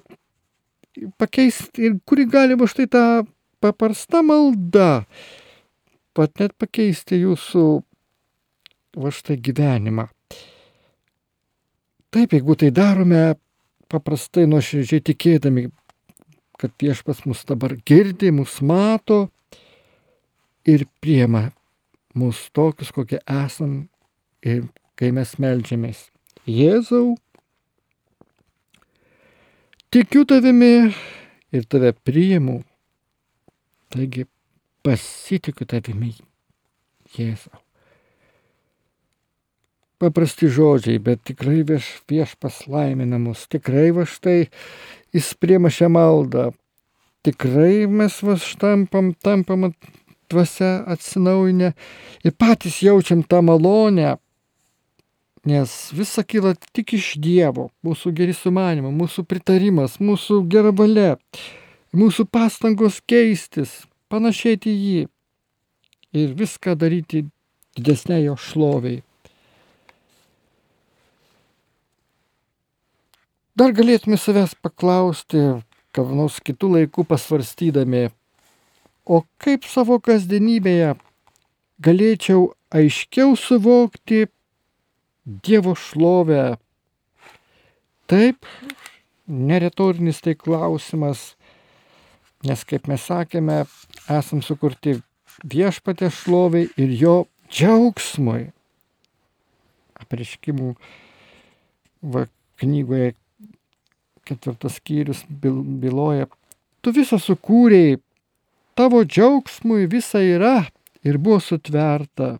[1.17, 3.03] pakeisti ir kuri gali va štai tą
[3.63, 5.05] paprasta malda,
[6.13, 7.63] pat net pakeisti jūsų
[9.03, 10.07] va štai gyvenimą.
[12.13, 13.23] Taip, jeigu tai darome
[13.89, 15.65] paprastai nuoširdžiai tikėdami,
[16.61, 19.25] kad viešpas mus dabar girdi, mus mato
[20.69, 21.47] ir priema
[22.13, 23.87] mus tokius, kokie esam
[24.45, 24.67] ir
[24.99, 26.07] kai mes melžiamės.
[26.45, 27.15] Jėzau,
[29.93, 30.89] tikiu tavimi
[31.53, 32.63] ir tave priimu.
[33.93, 34.25] Taigi
[34.81, 36.15] pasitikiu tavimi,
[37.13, 37.59] Jėzau.
[40.01, 44.47] Paprasti žodžiai, bet tikrai vieš, viešpas laiminamus, tikrai va štai
[45.13, 46.49] jis priema šią maldą,
[47.23, 49.69] tikrai mes va štampam, tampam
[50.33, 51.69] dvasia atsinaujinę
[52.25, 54.17] ir patys jaučiam tą malonę,
[55.45, 61.17] nes visa kyla tik iš Dievo, mūsų geri sumanimai, mūsų pritarimas, mūsų gera valia,
[61.91, 65.01] mūsų pastangos keistis, panašėti į jį
[66.23, 67.25] ir viską daryti
[67.75, 69.01] didesnė jo šloviai.
[73.53, 75.41] Dar galėtume savęs paklausti,
[75.93, 78.07] kada nors kitų laikų pasvarstydami,
[79.05, 80.95] o kaip savo kasdienybėje
[81.83, 84.23] galėčiau aiškiau suvokti
[85.25, 86.57] Dievo šlovę.
[88.11, 88.45] Taip,
[89.27, 91.33] neretorinis tai klausimas,
[92.43, 93.63] nes kaip mes sakėme,
[94.11, 94.97] esam sukurti
[95.47, 97.15] viešpatė šloviai ir jo
[97.47, 98.51] džiaugsmui.
[100.03, 100.73] Apriškimų
[102.13, 102.25] va,
[102.59, 103.13] knygoje
[104.27, 106.27] ketvirtas skyrius byloja,
[106.83, 107.99] tu visą sukūrėjai,
[108.75, 110.65] tavo džiaugsmui visa yra
[111.03, 112.37] ir buvo sutverta.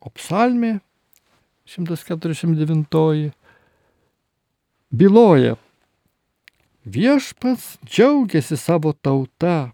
[0.00, 0.78] O psalmė
[1.68, 3.30] 149
[4.90, 5.56] byloja,
[6.84, 9.70] viešpats džiaugiasi savo tauta.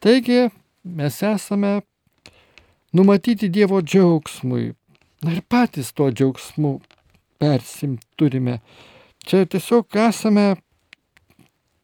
[0.00, 0.48] Taigi
[0.82, 1.80] mes esame
[2.92, 4.72] numatyti Dievo džiaugsmui.
[5.22, 6.78] Na ir patys tuo džiaugsmu
[7.38, 8.60] persim turime.
[9.26, 10.54] Čia tiesiog esame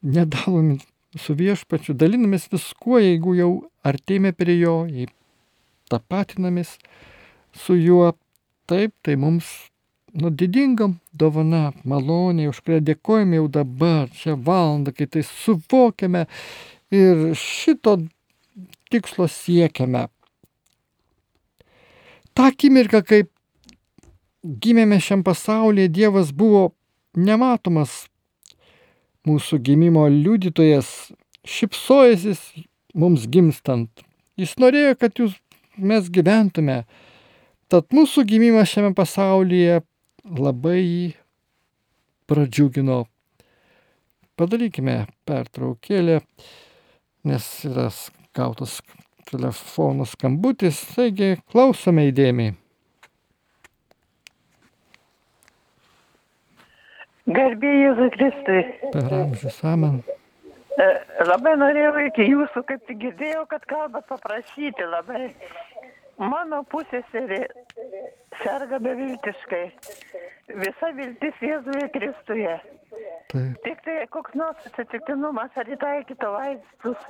[0.02, 0.78] nedalomi
[1.18, 3.50] su viešpačiu, dalinamės viskuo, jeigu jau
[3.85, 5.08] artėjame prie jo, jei
[5.92, 6.76] tapatinamės
[7.64, 8.12] su juo.
[8.70, 9.48] Taip, tai mums
[10.12, 16.26] nu, didingam dovana, maloniai, už kurią dėkojame jau dabar, šią valandą, kai tai suvokiame
[16.92, 17.96] ir šito
[18.92, 20.07] tikslo siekiame.
[22.37, 23.24] Ta akimirka, kai
[24.42, 26.70] gimėme šiam pasaulyje, Dievas buvo
[27.16, 28.07] nematomas
[29.28, 31.12] mūsų gimimo liudytojas,
[31.46, 32.40] šipsojasis
[32.94, 34.05] mums gimstant.
[34.40, 35.37] Jis norėjo, kad jūs
[35.76, 36.82] mes gyventume.
[37.72, 39.80] Tad mūsų gimimas šiame pasaulyje
[40.24, 41.14] labai
[42.28, 43.04] pradžiugino.
[44.37, 46.20] Padarykime pertraukėlę,
[47.28, 47.88] nes yra
[48.37, 48.80] gautas
[49.28, 52.56] telefono skambutis, taigi klausome įdėmiai.
[57.32, 58.62] Garbė Jėzui Kristui.
[58.92, 60.02] Per amžius amen.
[60.80, 60.87] E,
[61.28, 65.26] labai norėjau iki jūsų, kaip tik girdėjau, kad kalbat paprašyti labai.
[66.22, 67.40] Mano pusėserė
[68.42, 69.64] serga beviltiškai.
[70.62, 72.56] Visa viltis Jėzuje Kristuje.
[73.32, 73.61] Taip.
[73.64, 77.06] Tik tai koks nors atsitiktinumas, ar įtaikyto vaistus,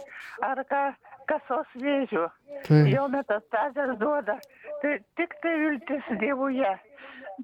[0.46, 0.82] ar ką,
[1.30, 2.28] kasos vėžių.
[2.68, 2.90] Taip.
[2.92, 4.38] Jau metastazės duoda.
[4.82, 6.72] Tai tik tai viltis Dievuje.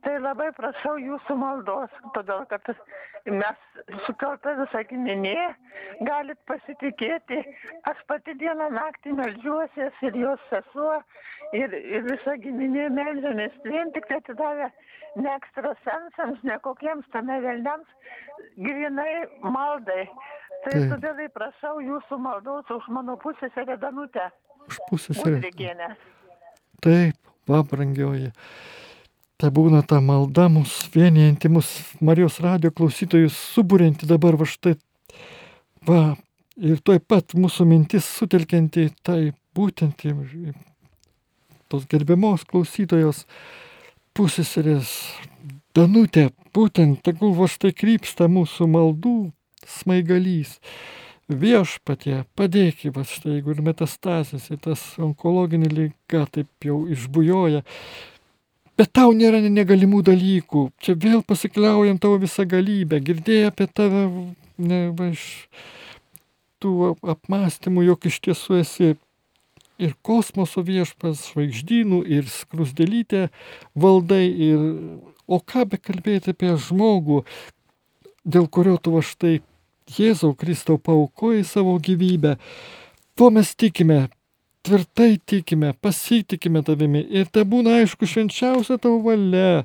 [0.04, 2.66] Tai labai prašau jūsų maldos, todėl kad
[3.26, 3.60] mes
[4.06, 5.48] sukelta visą giminė,
[6.06, 7.40] galit pasitikėti.
[7.88, 10.98] Aš pati dieną naktį melžiuosi ir jos sesuo,
[11.56, 13.56] ir, ir visa giminė melžiamės.
[13.64, 14.68] Vien tik tai atidavę
[15.16, 17.88] ne ekstrasensams, ne kokiems tame velniams,
[18.60, 20.04] grinai maldai.
[20.66, 20.92] Tai Taip.
[20.92, 24.28] todėl prašau jūsų maldos už mano pusėserę Danutę.
[24.68, 25.40] Už pusėserę.
[26.84, 28.32] Taip, va, brangioji.
[29.38, 31.68] Tai būna ta malda mus vienijanti, mus
[32.02, 34.72] Marijos radio klausytojus subūrinti dabar va štai.
[35.86, 36.00] Va,
[36.58, 39.20] ir tuoj pat mūsų mintis sutelkianti tai
[39.54, 40.14] būtent į
[40.50, 40.56] į
[41.70, 43.22] tos gerbiamos klausytojos
[44.18, 44.90] pusėserės
[45.76, 49.16] Danutė, būtent tegul va štai krypsta mūsų maldų
[49.78, 50.56] smaigalys.
[51.28, 57.62] Viešpatie, padėk, va štai, jeigu ir metastazės, ir tas onkologinė lyga taip jau išbujoja,
[58.78, 60.68] Bet tau nėra negalimų dalykų.
[60.78, 63.00] Čia vėl pasikliaujam tavo visą galybę.
[63.02, 64.04] Girdėjai apie tave
[64.54, 65.24] ne, va, iš
[66.62, 68.92] tų apmąstymų, jog iš tiesų esi
[69.82, 73.28] ir kosmoso viešpas, žvaigždynų, ir skrusdėlytė
[73.74, 74.24] valdai.
[74.30, 74.64] Ir,
[75.26, 77.24] o ką be kalbėti apie žmogų,
[78.22, 79.40] dėl kurio tu va štai
[79.88, 82.36] Jėzau Kristau paukojai savo gyvybę.
[83.16, 84.06] Tuo mes tikime,
[84.68, 89.64] tvirtai tikime, pasitikime tavimi ir te būna aišku švenčiausia tavo valia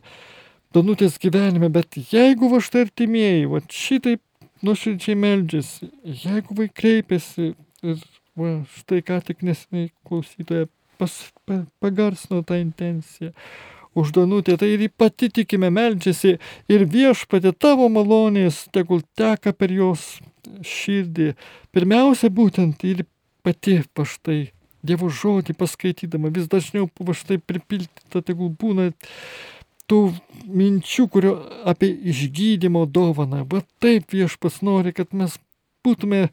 [0.74, 4.24] Danutės gyvenime, bet jeigu va štai artimieji, va šitaip
[4.66, 5.89] nuoširdžiai meldžiasi,
[6.24, 7.52] jeigu vai kreipiasi
[7.86, 8.00] ir
[8.39, 10.66] va štai ką tik nesiniai klausytoje
[10.98, 11.13] pas,
[11.46, 13.36] pa, pagarsino tą intenciją.
[13.94, 16.39] Už Danutę tai ir pati tikime melčiasi
[16.74, 20.16] ir viešpatė tavo malonės tegul teka per jos
[20.66, 21.36] širdį.
[21.70, 23.06] Pirmiausia, būtent ir
[23.46, 24.53] pati paštai
[24.84, 28.89] Dievo žodį paskaitydama vis dažniau paštai pripildyta, tegul būna
[29.88, 30.02] tų
[30.48, 31.34] minčių, kurio
[31.69, 33.43] apie išgydymo dovaną.
[33.48, 35.38] Va taip viešpas nori, kad mes
[35.84, 36.28] būtume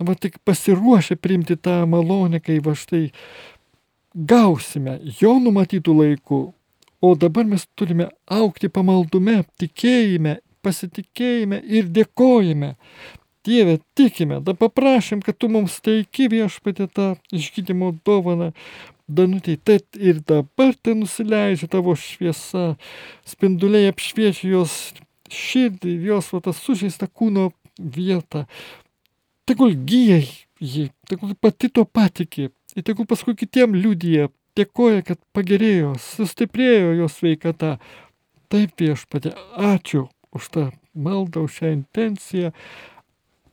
[0.00, 3.10] va tik pasiruošę priimti tą malonę, kai va štai
[4.14, 6.42] gausime jo numatytų laikų.
[7.04, 12.74] O dabar mes turime aukti pamaldume, tikėjime, pasitikėjime ir dėkojime.
[13.44, 18.52] Dieve, tikime, da paprašym, kad tu mums teiki viešpatė tą išgydymo dovaną.
[19.04, 22.78] Danutė, tai ir dabar tai nusileidžia tavo šviesa,
[23.28, 24.78] spinduliai apšviečia jos
[25.28, 28.46] širdį, jos va tą sužeistą kūno vietą.
[29.44, 30.22] Tegul gyja
[30.56, 37.20] jį, tegul pati to patikė, ir tegul paskui kitiem liudyje, dėkoja, kad pagerėjo, sustiprėjo jos
[37.20, 37.76] sveikata.
[38.52, 42.52] Taip viešpatė, ačiū už tą maldą, už šią intenciją.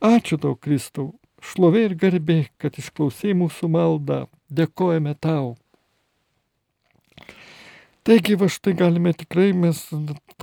[0.02, 4.24] Ačiū tau, Kristau, šlovė ir garbė, kad išklausai mūsų maldą.
[4.50, 5.52] Dėkojame tau.
[8.02, 9.78] Taigi, va štai galime tikrai mes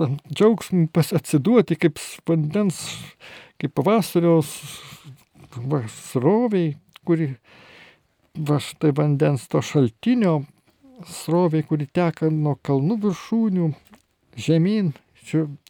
[0.00, 2.80] tam džiaugsmui pasiduoti kaip vandens,
[3.60, 4.54] kaip pavasarios
[5.68, 6.72] va, sroviai,
[7.04, 7.34] kuri
[8.32, 10.38] va štai vandens to šaltinio,
[11.04, 13.72] sroviai, kuri teka nuo kalnų viršūnių
[14.40, 14.94] žemyn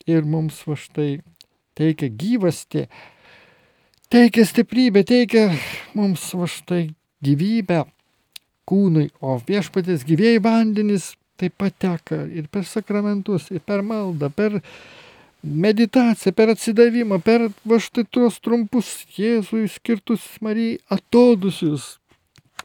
[0.06, 1.16] ir mums va štai
[1.74, 2.86] teikia gyvasti
[4.10, 5.50] teikia stiprybę, teikia
[5.94, 6.88] mums va štai
[7.22, 7.84] gyvybę
[8.66, 14.58] kūnui, o viešpatės gyvėjai vandenys taip pat teka ir per sakramentus, ir per maldą, per
[15.42, 21.96] meditaciją, per atsidavimą, per va štai tuos trumpus Jėzui skirtus Marijai atodusius,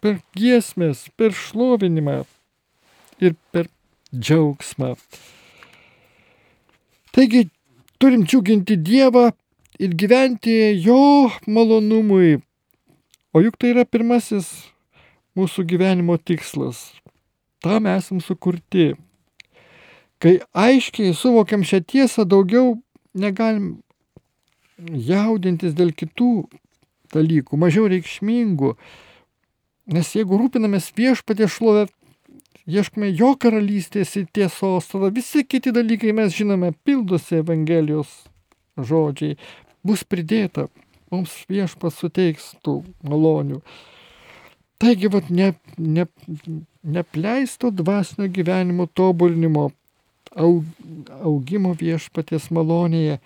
[0.01, 2.23] per giesmės, per šlovinimą
[3.21, 3.69] ir per
[4.11, 4.95] džiaugsmą.
[7.15, 7.45] Taigi
[8.01, 9.29] turim džiuginti Dievą
[9.79, 12.39] ir gyventi jo malonumui.
[13.33, 14.47] O juk tai yra pirmasis
[15.35, 16.93] mūsų gyvenimo tikslas.
[17.63, 18.93] Tam esam sukurti.
[20.23, 22.77] Kai aiškiai suvokiam šią tiesą, daugiau
[23.11, 23.81] negalim
[24.79, 26.45] jaudintis dėl kitų
[27.15, 28.75] dalykų, mažiau reikšmingų.
[29.95, 31.85] Nes jeigu rūpinamės viešpatė šlovę,
[32.65, 38.23] ieškome jo karalystės ir tiesos, tada visi kiti dalykai mes žinome, pildosi Evangelijos
[38.79, 39.35] žodžiai
[39.85, 40.67] bus pridėta,
[41.13, 43.61] mums viešpas suteiks tų malonių.
[44.81, 46.05] Taigi, vat, ne, ne,
[46.83, 49.69] nepleisto dvasinio gyvenimo tobulinimo,
[50.35, 50.65] aug,
[51.21, 53.21] augimo viešpatės malonėje,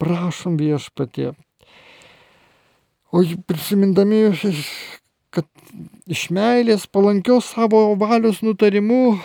[0.00, 1.34] prašom viešpatė.
[3.14, 4.24] O prisimindami,
[5.34, 5.46] kad
[6.10, 9.18] iš meilės palankios savo valios nutarimu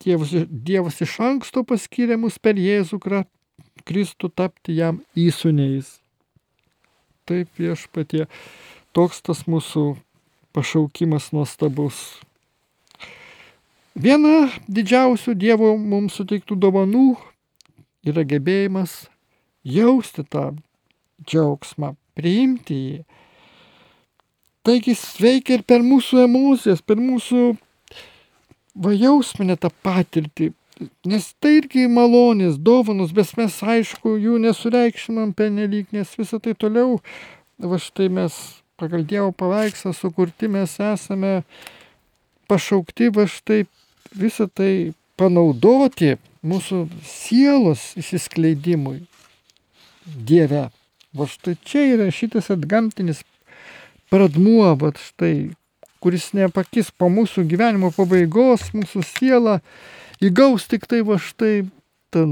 [0.00, 3.00] Dievas, Dievas iš anksto paskyrė mus per Jėzų
[3.86, 5.98] Kristų tapti jam įsūniais.
[7.28, 8.26] Taip viešpatie,
[8.96, 9.94] toks tas mūsų
[10.56, 12.18] pašaukimas nuostabus.
[13.94, 17.06] Viena didžiausių Dievo mums suteiktų dovanų
[18.06, 19.08] yra gebėjimas
[19.66, 20.52] jausti tą
[21.26, 23.00] džiaugsmą, priimti jį.
[24.64, 27.54] Taigi sveikia ir per mūsų emocijas, per mūsų
[28.80, 30.50] vajausminę tą patirtį,
[31.04, 36.98] Nes tai irgi malonės, dovanos, bet mes aišku jų nesureikšminam penelyg, nes visą tai toliau,
[37.60, 38.36] va štai mes
[38.80, 41.42] pagal Dievo paveikslą sukurti mes esame
[42.48, 43.66] pašaukti va štai
[44.16, 49.02] visą tai panaudoti mūsų sielos įsiskleidimui
[50.06, 50.68] Dieve.
[51.12, 53.20] Va štai čia yra šitas atgamtinis
[54.10, 55.50] pradmuo, va štai,
[56.00, 59.58] kuris nepakis po mūsų gyvenimo pabaigos, mūsų siela
[60.24, 61.64] įgaus tik tai va štai
[62.12, 62.24] tą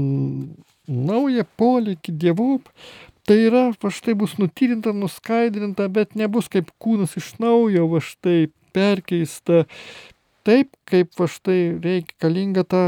[0.89, 2.59] naują polikį dievų,
[3.29, 8.49] tai yra va štai bus nutyrinta, nuskaidrinta, bet nebus kaip kūnas iš naujo va štai
[8.73, 9.65] perkeista.
[10.47, 12.83] Taip, kaip va štai reikalinga ta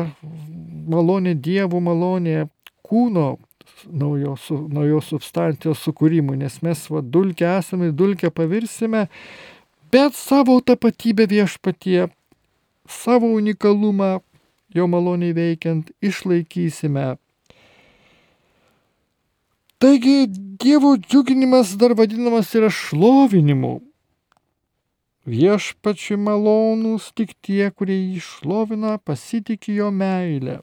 [0.89, 2.47] malonė dievų malonė
[2.87, 3.35] kūno
[3.91, 9.07] naujo, su, naujos substancijos sukūrimui, nes mes va dulkę esame, dulkę pavirsime,
[9.93, 12.07] bet savo tapatybę viešpatie,
[12.89, 14.19] savo unikalumą
[14.75, 17.15] jo maloniai veikiant išlaikysime.
[19.81, 20.27] Taigi
[20.61, 23.79] Dievo džiuginimas dar vadinamas yra šlovinimu.
[25.25, 30.59] Viešpačiui malonūs tik tie, kurie jį šlovina, pasitikė jo meilę.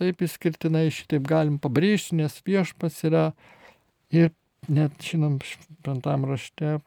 [0.00, 3.26] Taip įskirtinai šitaip galim pabrėžti, nes viešpats yra
[4.12, 4.32] ir
[4.68, 6.78] net žinom, šventam rašte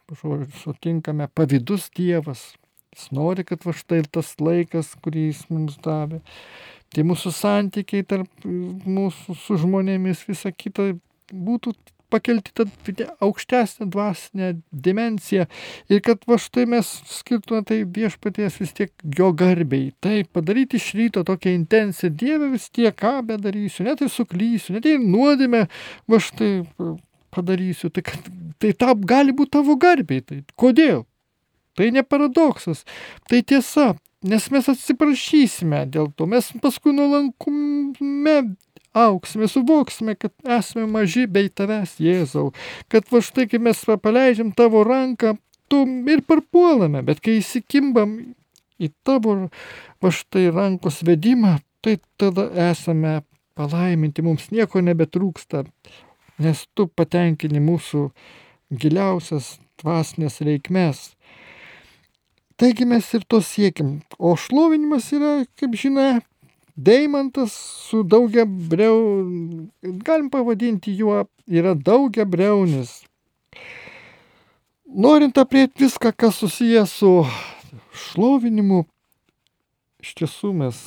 [0.63, 2.55] sutinkame pavydus Dievas.
[2.97, 6.23] Jis nori, kad va štai tas laikas, kurį jis mums davė,
[6.95, 10.95] tai mūsų santykiai tarp mūsų su žmonėmis, visa kita
[11.29, 11.75] būtų
[12.09, 12.65] pakelti tą
[13.19, 15.45] aukštesnę dvasinę dimenciją
[15.89, 19.91] ir kad va štai mes skirtume tai viešpaties vis tiek jo garbiai.
[19.99, 24.87] Tai padaryti iš ryto tokią intenciją, Dieve vis tiek ką bedarysiu, net ir suklysiu, net
[24.87, 25.65] ir nuodėmę
[26.07, 26.63] va štai
[27.35, 27.91] padarysiu.
[27.91, 28.31] Tai, kad,
[28.61, 30.23] tai tap gali būti tavo garbiai.
[30.23, 31.03] Tai kodėl?
[31.77, 32.83] Tai ne paradoksas,
[33.29, 33.91] tai tiesa,
[34.25, 38.37] nes mes atsiprašysime dėl to, mes paskui nuolankume
[38.97, 42.49] auksime, suvoksime, kad esame maži bei tavęs, Jėzau,
[42.91, 45.35] kad va štai, kai mes paleidžiam tavo ranką,
[45.69, 48.17] tu ir parpuolame, bet kai įsikimbam
[48.81, 49.37] į tavo
[50.03, 53.21] va štai rankos vedimą, tai tada esame
[53.57, 55.65] palaiminti, mums nieko nebetrūksta,
[56.43, 58.07] nes tu patenkini mūsų
[58.73, 61.16] giliausias dvasinės reikmes.
[62.57, 63.99] Taigi mes ir to siekim.
[64.17, 66.21] O šlovinimas yra, kaip žinia,
[66.77, 67.51] Deimantas
[67.89, 69.25] su daugia breu,
[69.81, 73.01] galim pavadinti juo, yra daugia breunis.
[74.85, 77.09] Norint aprieti viską, kas susijęs su
[78.03, 78.83] šlovinimu,
[80.05, 80.83] iš tiesų mes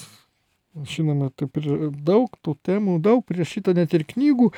[0.86, 4.52] žinome, taip ir daug tų temų, daug prieš šitą net ir knygų,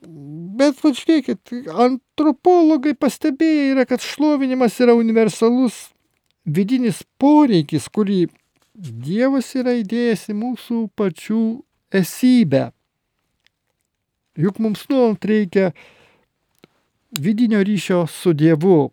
[0.00, 5.90] Bet va žiūrėkit, antropologai pastebėję yra, kad šlovinimas yra universalus
[6.46, 8.26] vidinis poreikis, kurį
[8.80, 11.40] Dievas yra įdėjęs į mūsų pačių
[12.00, 12.70] esybę.
[14.40, 15.72] Juk mums nuolat reikia
[17.12, 18.92] vidinio ryšio su Dievu.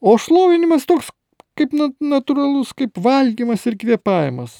[0.00, 1.10] O šlovinimas toks
[1.58, 4.54] kaip natūralus, kaip valgymas ir kvėpavimas.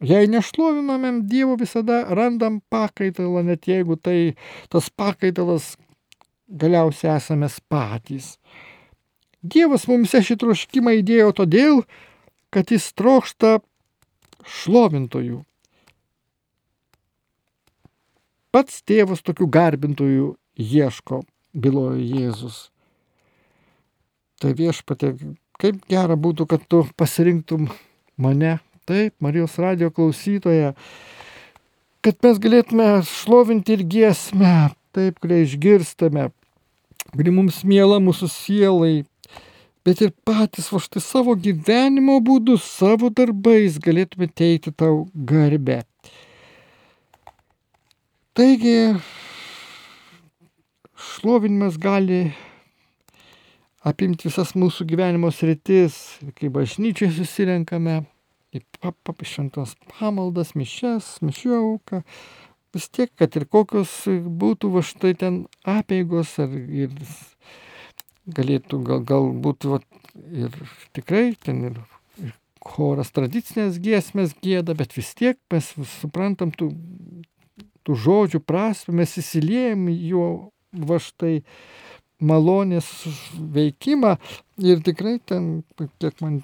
[0.00, 4.32] Jei nešlovinamėm Dievo, visada randam pakaitalą, net jeigu tai
[4.72, 5.74] tas pakaitalas
[6.48, 8.38] galiausiai esame patys.
[9.40, 11.82] Dievas mums šį troškimą įdėjo todėl,
[12.52, 13.60] kad jis trokšta
[14.44, 15.40] šlovintojų.
[18.50, 21.22] Pats tėvas tokių garbintojų ieško,
[21.54, 22.58] bylojo Jėzus.
[24.42, 25.14] Tai viešpatė,
[25.60, 27.68] kaip gera būtų, kad tu pasirinktum
[28.20, 30.72] mane, taip, Marijos radio klausytoje,
[32.04, 36.30] kad mes galėtume šlovinti ir giesmę, taip, kurią išgirstame,
[37.14, 39.04] kuri mums miela mūsų sielai,
[39.84, 45.80] bet ir patys va štai savo gyvenimo būdu, savo darbais galėtume teikti tau garbę.
[48.36, 48.94] Taigi,
[50.94, 52.30] šlovinimas gali
[53.86, 55.96] apimti visas mūsų gyvenimo sritis,
[56.36, 58.02] kai bažnyčiai susirenkame,
[58.50, 58.62] į
[59.24, 62.02] šventos pamaldas, mišes, mišių auką,
[62.74, 66.92] vis tiek, kad ir kokios būtų va štai ten apėgos ar ir
[68.36, 69.86] galėtų gal, galbūt vat,
[70.32, 70.54] ir
[70.96, 71.80] tikrai ten ir,
[72.20, 76.72] ir choras tradicinės giesmės gėda, bet vis tiek mes suprantam tų,
[77.86, 80.26] tų žodžių prasme, mes įsiliejam jo
[80.72, 81.40] va štai
[82.20, 82.86] malonės
[83.54, 84.16] veikimą.
[84.60, 85.62] Ir tikrai ten,
[86.02, 86.40] kiek man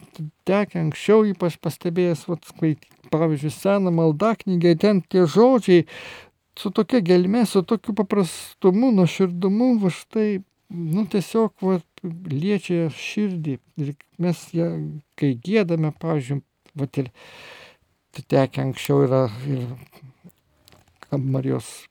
[0.49, 2.49] tekia anksčiau ypač pastebėjęs, vat,
[3.13, 5.85] pavyzdžiui, seną maldaknygę, ten tie žodžiai
[6.57, 11.79] su tokia gelme, su tokiu paprastumu, nuoširdumu, va štai nu, tiesiog va,
[12.31, 13.59] liečia širdį.
[13.83, 14.71] Ir mes ją,
[15.19, 16.41] kai gėdame, pavyzdžiui,
[16.77, 17.13] va, ir
[18.17, 19.69] tekę anksčiau yra ir
[21.17, 21.87] Marijos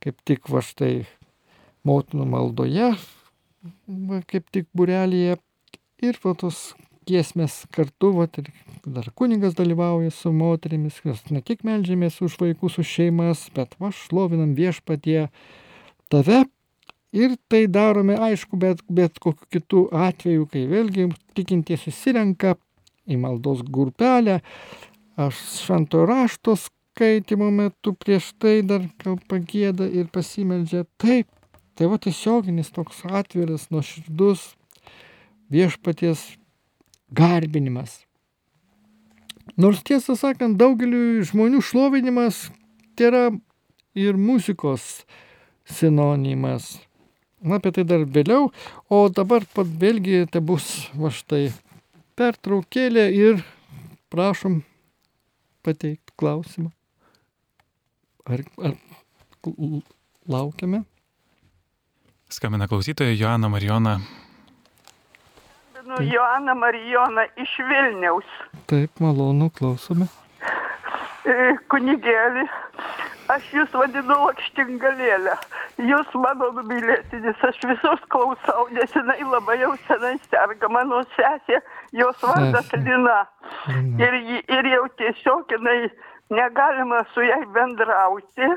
[0.00, 1.04] kaip tik va štai
[1.86, 2.92] motinų maldoje,
[4.08, 5.36] va, kaip tik burelėje
[6.00, 6.70] ir va tos
[7.08, 8.48] giesmės kartu, va, ir
[8.86, 13.92] dar kunigas dalyvauja su moterimis, nes ne tik melžiamės už vaikus, už šeimas, bet va
[13.92, 15.28] šlovinam viešpatie
[16.12, 16.44] tave
[17.10, 22.54] Ir tai darome, aišku, bet, bet kokiu kitu atveju, kai vėlgi tikintieji susirenka
[23.10, 24.38] į maldos grupelę,
[25.18, 28.86] aš šventojo rašto skaitimo metu prieš tai dar
[29.30, 30.84] pagėda ir pasimeldžia.
[31.02, 31.26] Taip,
[31.74, 34.52] tai va tiesioginis toks atviras, nuoširdus
[35.50, 36.22] viešpaties
[37.10, 38.04] garbinimas.
[39.58, 42.46] Nors tiesą sakant, daugeliu žmonių šlovinimas
[42.94, 43.24] tai yra
[43.98, 45.02] ir muzikos
[45.66, 46.76] sinonimas.
[47.40, 48.50] Na, apie tai dar vėliau,
[48.92, 51.46] o dabar pat vėlgi tai bus va štai
[52.20, 53.40] pertraukėlė ir
[54.12, 54.60] prašom
[55.64, 56.68] pateikti klausimą.
[58.28, 58.76] Ar, ar
[60.28, 60.84] laukiame?
[62.30, 63.96] Skambina klausytoja Joana Marijona.
[65.88, 68.28] Nu, Joana Marijona iš Vilniaus.
[68.70, 70.06] Taip, malonu, klausome.
[71.24, 72.44] E, kunigėlį,
[73.34, 75.36] aš jūs vadinu lakštingalėlę
[75.88, 81.60] jūs mano numylėtinis, aš visus klausau, nes jinai labai jau senai serga, mano sesė,
[81.96, 82.70] jos vardas.
[82.84, 83.20] Lina.
[84.00, 84.16] Ir,
[84.56, 85.90] ir jau tiesiog jinai
[86.34, 88.50] negalima su jai bendrauti,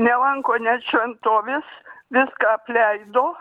[0.00, 1.66] nelanko net šventovės,
[2.14, 3.32] viską apleido,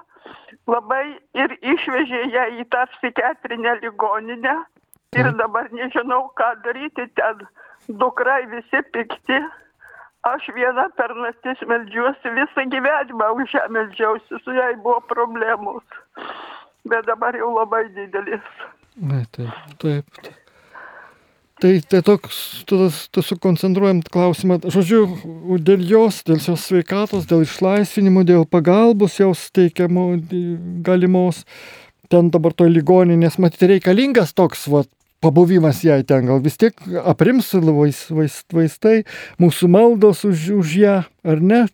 [0.70, 1.03] labai
[1.38, 4.56] ir išvežė ją į tą psichiatrinę ligoninę.
[5.16, 7.45] Ir dabar nežinau, ką daryti ten.
[7.88, 9.38] Dukrai visi pikti.
[10.26, 15.86] Aš viena per naktis meldžiuosi, visą gyvenimą už ją meldžiausi, su jai buvo problemos.
[16.89, 18.47] Bet dabar jau labai didelis.
[18.95, 20.09] Na, taip, taip.
[20.23, 20.41] taip.
[21.55, 25.05] Tai, tai toks, tada tada sukoncentruojam klausimą, žodžiu,
[25.63, 30.17] dėl jos, dėl jos sveikatos, dėl išlaisvinimo, dėl pagalbos jos teikiamo
[30.84, 31.45] galimos,
[32.11, 34.84] ten dabar toj ligoninės, matyti, reikalingas toks, va,
[35.26, 39.01] pabuvimas jai ten, gal vis tiek aprims vais, vais, vaistai,
[39.41, 40.95] mūsų maldos už, už ją,
[41.26, 41.65] ar ne?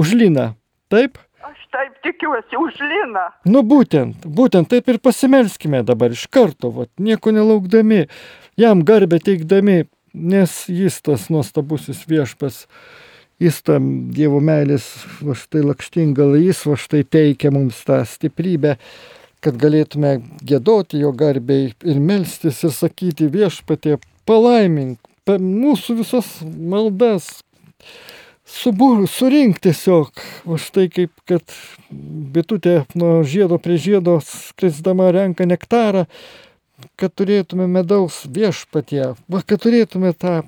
[0.00, 0.54] Už Liną,
[0.92, 1.20] taip?
[1.44, 3.26] Aš taip tikiuosi už Liną.
[3.44, 8.06] Nu būtent, būtent taip ir pasimelskime dabar iš karto, vat, nieko nelaukdami,
[8.60, 9.84] jam garbę teikdami,
[10.14, 12.64] nes jis tas nuostabusis viešpas,
[13.42, 14.86] jis tam Dievo meilės,
[15.20, 18.78] va štai lakštingalą, jis va štai teikia mums tą stiprybę,
[19.44, 20.16] kad galėtume
[20.46, 27.28] gėdoti jo garbei ir melstis ir sakyti viešpatie, palaimink per mūsų visas maldas,
[28.44, 30.12] subur, surink tiesiog,
[30.48, 31.56] va štai kaip kad
[31.90, 36.04] bitutė nuo žiedo prie žiedo skrisdama renka nektarą,
[37.00, 40.40] kad turėtume medaus viešpatie, va, kad turėtume tą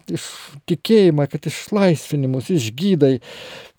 [0.69, 3.15] tikėjimą, kad išlaisvinimus, išgydai,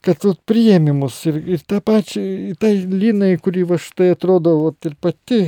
[0.05, 2.21] kad vat, priėmimus ir, ir tą pačią,
[2.51, 5.41] į tai linai, kuri va štai atrodo vat, ir pati,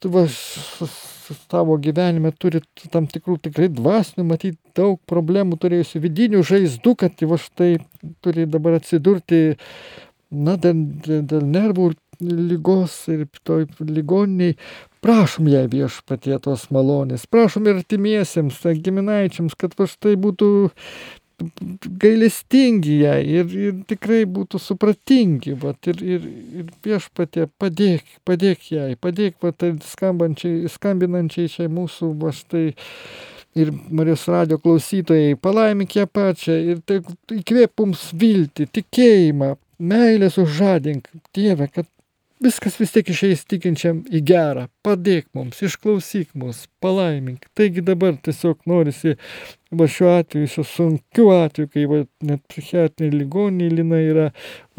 [0.00, 2.60] tu va, s- s- tavo gyvenime turi
[2.92, 7.70] tam tikrų tikrai dvasinių, matyti daug problemų turėjusi vidinių žaizdų, kad va štai
[8.22, 9.56] turi dabar atsidurti,
[10.30, 14.56] na, dėl, dėl, nervų lygos ir toj ligoniniai,
[15.04, 20.48] prašom ją viešpatie tos malonės, prašom ir artimiesiems, giminaičiams, kad va štai būtų
[22.02, 26.28] gailestingi jai ir, ir tikrai būtų supratingi, vat, ir, ir,
[26.60, 32.70] ir viešpatė padėk, padėk jai, padėk va, tai skambančiai, skambinančiai čia mūsų va štai
[33.56, 37.00] ir Marijos radio klausytojai, palaimink ją pačią ir tai
[37.36, 39.54] įkvėp mums viltį, tikėjimą,
[39.92, 41.88] meilę sužadink, Dieve, kad
[42.42, 44.66] viskas vis tiek išeis tikinčiam į gerą.
[44.84, 47.48] Padėk mums, išklausyk mus, palaimink.
[47.56, 49.16] Taigi dabar tiesiog norisi,
[49.72, 54.28] va šiuo atveju, šiuo sunkiu atveju, kai va, net psichiatrinė ligoninė lina yra,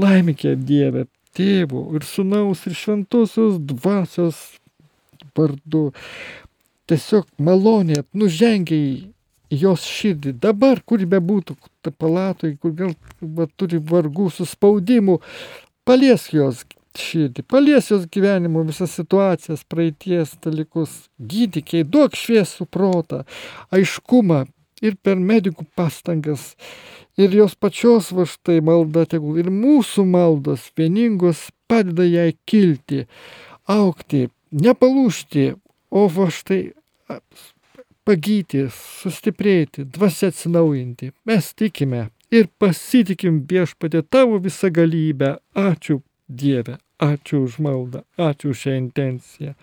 [0.02, 4.42] laimink ją Dieve, tėvų ir sunaus ir šventosios dvasios
[5.38, 5.92] vardu.
[6.88, 9.10] Tiesiog malonė nužengiai
[9.52, 10.38] jos širdį.
[10.44, 15.20] Dabar, kur bebūtų, ta palatoj, kur gal va, turi vargų, suspaudimų,
[15.88, 16.64] paliesk jos
[17.02, 23.24] širdį, palies jos gyvenimo visas situacijas, praeities dalykus, gydykiai, duok šviesų protą,
[23.74, 24.46] aiškumą
[24.86, 26.54] ir per medikų pastangas.
[27.18, 33.08] Ir jos pačios va štai malda tegul ir mūsų maldos vieningos padeda jai kilti,
[33.66, 35.48] aukti, nepalūšti,
[35.90, 36.62] o va štai
[38.08, 41.12] pagyti, sustiprėti, dvasia atsinaujinti.
[41.28, 45.38] Mes tikime ir pasitikim viešpatė tavo visą galybę.
[45.58, 49.54] Ačiū Dieve, ačiū už maldą, ačiū už šią intenciją.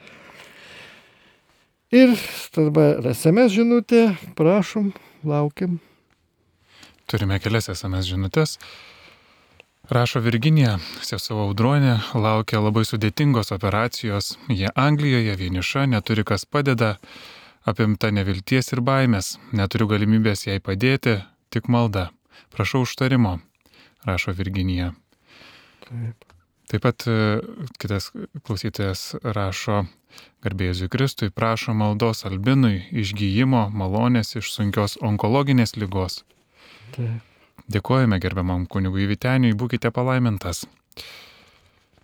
[1.94, 2.14] Ir
[2.50, 4.90] tada SMS žinutė, prašom,
[5.22, 5.78] laukiam.
[7.06, 8.58] Turime kelias SMS žinutės.
[9.92, 14.32] Rašo Virginija, sesuo Audronė, laukia labai sudėtingos operacijos.
[14.48, 16.96] Jie Anglijoje vieniša, neturi kas padeda,
[17.68, 21.18] apimta nevilties ir baimės, neturiu galimybės jai padėti,
[21.52, 22.08] tik malda.
[22.56, 23.38] Prašau užtarimo,
[24.08, 24.94] rašo Virginija.
[25.84, 26.33] Taip.
[26.70, 27.14] Taip pat e,
[27.80, 28.08] kitas
[28.46, 29.02] klausytojas
[29.36, 29.82] rašo,
[30.44, 36.22] garbėjusui Kristui, prašo maldos albinui išgyjimo malonės iš sunkios onkologinės lygos.
[36.96, 37.20] Taip,
[37.70, 40.64] Dėkojame gerbiamam kunigui Viteniui, būkite palaimintas.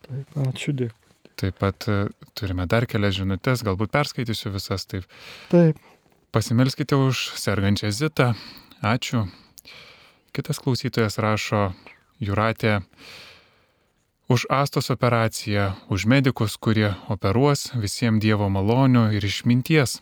[0.06, 0.96] taip, ačiū dėkui.
[1.40, 1.98] Taip pat e,
[2.36, 4.84] turime dar kelias žinutės, galbūt perskaitysiu visas.
[4.88, 5.06] Taip,
[5.48, 5.78] Taip,
[6.36, 8.34] pasimelskite už sergančią Zitą.
[8.84, 9.26] Ačiū.
[10.36, 11.70] Kitas klausytojas rašo,
[12.20, 12.82] Juratė,
[14.30, 19.98] už Astos operaciją, už medikus, kurie operuos visiems Dievo malonių ir išminties,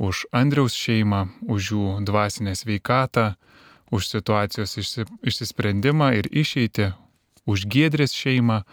[0.00, 3.36] už Andriaus šeimą, už jų dvasinę sveikatą,
[3.92, 6.96] už situacijos išsi, išsisprendimą ir išeitį,
[7.44, 8.64] už Giedrės šeimą,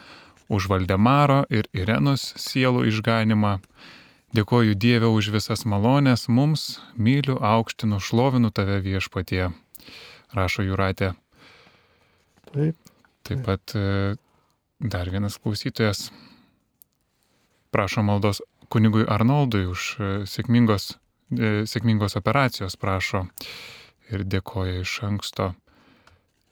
[0.47, 3.59] už Valdemaro ir Irenos sielų išganimą.
[4.31, 9.51] Dėkoju Dievę už visas malonės, mums myliu, aukštinu, šlovinu tave viešpatie,
[10.31, 11.11] rašo Juratė.
[12.55, 12.79] taip,
[13.23, 14.15] Taip pat e,
[14.79, 16.11] dar vienas klausytojas
[17.73, 20.95] prašo maldos kunigui Arnoldui už e, sėkmingos,
[21.33, 23.27] e, sėkmingos operacijos, prašo
[24.13, 25.53] ir dėkoja iš anksto.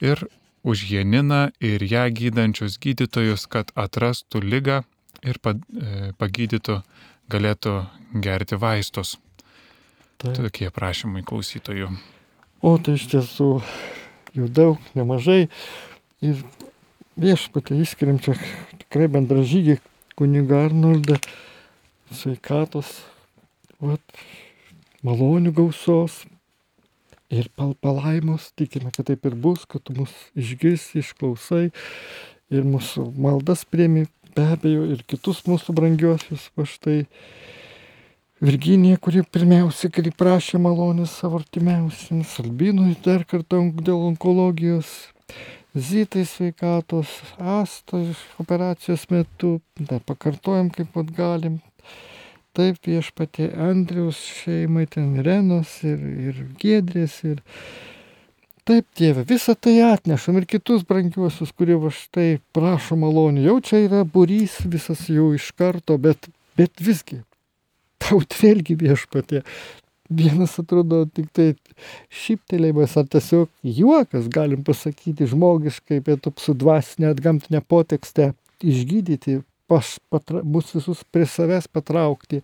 [0.02, 0.24] Ir
[0.66, 4.82] už Janiną ir ją gydančius gydytojus, kad atrastų lygą
[5.26, 6.82] ir pagydytų,
[7.30, 7.76] galėtų
[8.22, 9.18] gerti vaistus.
[10.22, 10.38] Taip.
[10.38, 11.90] Tokie prašymai klausytojų.
[12.62, 13.50] O tai iš tiesų
[14.38, 15.48] jų daug, nemažai.
[16.22, 16.44] Ir
[17.20, 18.36] viešpatė išskiriam čia
[18.84, 19.80] tikrai bendražygį
[20.20, 21.18] kunigą Arnoldą,
[22.14, 23.00] sveikatos,
[23.82, 24.02] vat,
[25.06, 26.22] malonių gausos
[27.32, 28.52] ir pal palaimos.
[28.56, 31.70] Tikime, kad taip ir bus, kad tu mus išgirsi, išklausai
[32.52, 34.06] ir mūsų maldas priemi
[34.36, 36.52] be abejo ir kitus mūsų brangiuosius.
[36.56, 37.00] Va štai
[38.42, 44.90] Virginija, kuri pirmiausia, kai prašė malonės savo artimiausiams, Albinui dar kartą dėl onkologijos,
[45.72, 47.08] Zitai sveikatos,
[47.40, 48.02] Asta
[48.44, 51.62] operacijos metu, dar pakartojam kaip pat galim.
[52.52, 57.40] Taip viešpatė Andriaus šeimai, ten Renos ir, ir Gedrės ir
[58.68, 63.48] Taip, tėve, visą tai atnešam ir kitus brangiuosius, kurie va štai prašo malonių.
[63.48, 67.24] Jau čia yra burys visas jau iš karto, bet, bet visgi
[68.04, 69.42] tau vėlgi viešpatė.
[70.12, 71.48] Vienas atrodo tik tai
[72.12, 79.40] šyptelėjimas ar tiesiog juokas, galim pasakyti žmogiškai, bet su dvasinė atgamtinė potekste išgydyti,
[79.72, 82.42] pas, patra, mus visus prie savęs patraukti.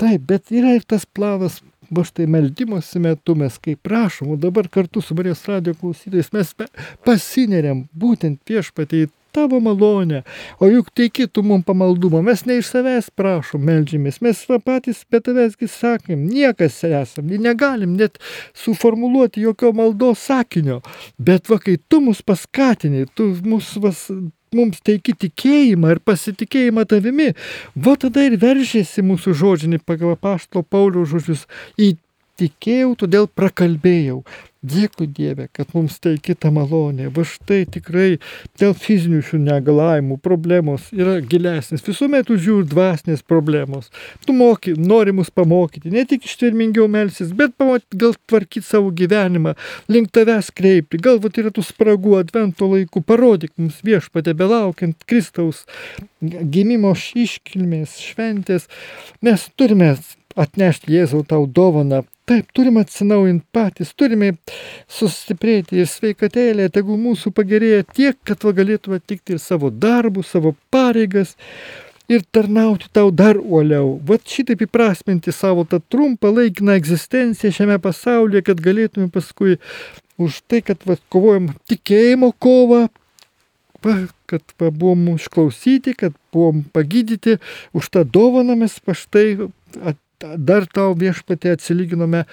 [0.00, 1.60] Taip, bet yra ir tas planas,
[1.92, 6.52] va štai meldymosi metu mes kaip prašom, o dabar kartu su Marijos radio klausytais mes
[7.06, 10.22] pasineriam būtent viešpatį tavo malonę,
[10.60, 15.20] o juk teiki tu mums pamaldumą, mes ne iš savęs prašom, melžiamės, mes patys be
[15.24, 18.18] tavęsgi sakėm, niekas esam, negalim net
[18.56, 20.80] suformuluoti jokio maldos sakinio,
[21.18, 24.06] bet va kai tu mus paskatini, tu mus vas,
[24.56, 27.32] mums teiki tikėjimą ir pasitikėjimą tavimi,
[27.76, 31.94] va tada ir veržėsi mūsų žodžiai pagal pašto Paulių žodžius į
[32.40, 34.22] tikėjau, todėl prakalbėjau.
[34.66, 37.06] Dėkui Dieve, kad mums tai kita malonė.
[37.14, 38.16] Va štai tikrai
[38.58, 41.84] dėl fizinių šių negalavimų problemos yra gilesnis.
[41.86, 43.92] Visuomet už jų dvasinės problemos.
[44.26, 49.54] Tu moki, nori mus pamokyti, ne tik ištvermingiau melsis, bet pamokyti, gal tvarkyti savo gyvenimą,
[49.92, 50.98] link tavęs kreipti.
[51.04, 53.04] Galbūt yra tų spragų advento laikų.
[53.06, 55.62] Parodyk mums viešpatė, belaukiant Kristaus
[56.18, 58.66] gimimo iškilmės šventės.
[59.22, 59.94] Mes turime
[60.34, 62.02] atnešti Jėzau tau dovaną.
[62.26, 64.32] Taip, turime atsinaujinti patys, turime
[64.90, 71.36] sustiprėti ir sveikatėlė, tegu mūsų pagerėja tiek, kad galėtume atlikti ir savo darbus, savo pareigas
[72.10, 74.00] ir tarnauti tau dar uoliau.
[74.08, 79.60] Vat šitaip įprasminti savo tą trumpą laikiną egzistenciją šiame pasaulyje, kad galėtume paskui
[80.18, 82.88] už tai, kad va, kovojam tikėjimo kovą,
[84.26, 87.38] kad va, buvom išklausyti, kad buvom pagydyti,
[87.70, 89.36] už tą dovaną mes paštai
[90.20, 92.24] dar tau viešpatė atsilyginome,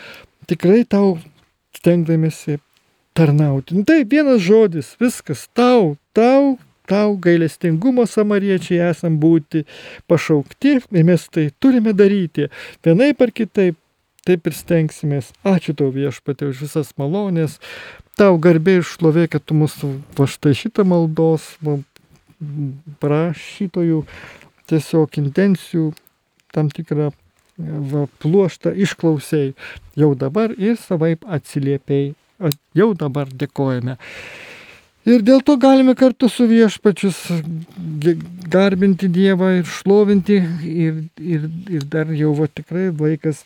[0.49, 1.17] tikrai tau
[1.77, 2.59] stengdamėsi
[3.17, 3.77] tarnauti.
[3.77, 6.57] Nu, tai vienas žodis, viskas, tau, tau,
[6.89, 9.63] tau gailestingumo samariečiai esam būti
[10.09, 12.49] pašaukti ir mes tai turime daryti.
[12.85, 13.77] Vienaip ar kitaip,
[14.27, 15.33] taip ir stengsimės.
[15.43, 17.59] Ačiū tau viešpatė už visas malonės.
[18.19, 21.55] Tau garbė ir šlovė, kad tu mūsų va štai šitą maldos
[23.01, 24.03] prašytojų
[24.69, 25.91] tiesiog intencijų
[26.53, 27.11] tam tikrą
[27.57, 29.53] va, pluoštą išklausai
[29.99, 32.13] jau dabar ir savaip atsiliepiai,
[32.77, 33.97] jau dabar dėkojame.
[35.03, 37.17] Ir dėl to galime kartu su viešpačius
[38.51, 43.43] garbinti Dievą ir šlovinti ir, ir, ir dar jau va tikrai laikas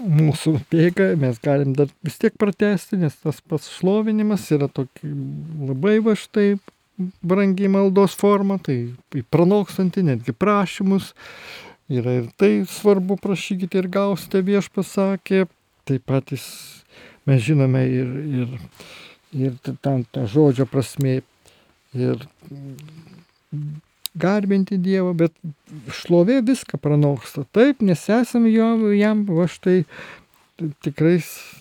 [0.00, 5.12] mūsų bėga, mes galim dar vis tiek pratesti, nes tas pats šlovinimas yra tokia
[5.68, 6.56] labai va štai
[7.20, 8.96] brangiai maldos forma, tai
[9.32, 11.12] pranokstanti netgi prašymus,
[11.86, 15.44] Yra ir tai svarbu prašykite ir gausite vieš pasakė.
[15.86, 16.46] Taip pat jis,
[17.30, 18.12] mes žinome ir,
[18.42, 18.54] ir,
[19.38, 21.20] ir tam ta žodžio prasme.
[21.96, 22.26] Ir
[24.18, 25.34] garbinti Dievą, bet
[25.94, 27.46] šlovė viską pranoksta.
[27.54, 29.84] Taip, nes esame jo, jam, va štai
[30.84, 31.20] tikrai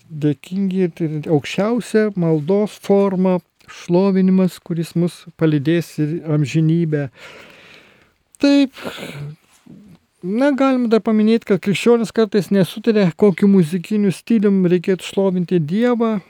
[0.09, 3.37] dėkingi ir aukščiausia maldos forma,
[3.69, 7.09] šlovinimas, kuris mus palydės ir amžinybę.
[8.41, 8.73] Taip,
[10.23, 16.21] Na, galim dar paminėti, kad krikščionis kartais nesutarė, kokiu muzikiniu stilium reikėtų šlovinti Dievą,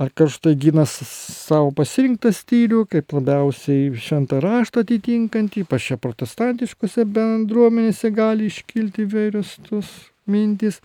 [0.00, 8.10] ar karštai gina savo pasirinktą stilių, kaip labiausiai šventą raštą atitinkantį, ypač čia protestantiškose bendruomenėse
[8.16, 9.92] gali iškilti vairios tos
[10.24, 10.80] mintys.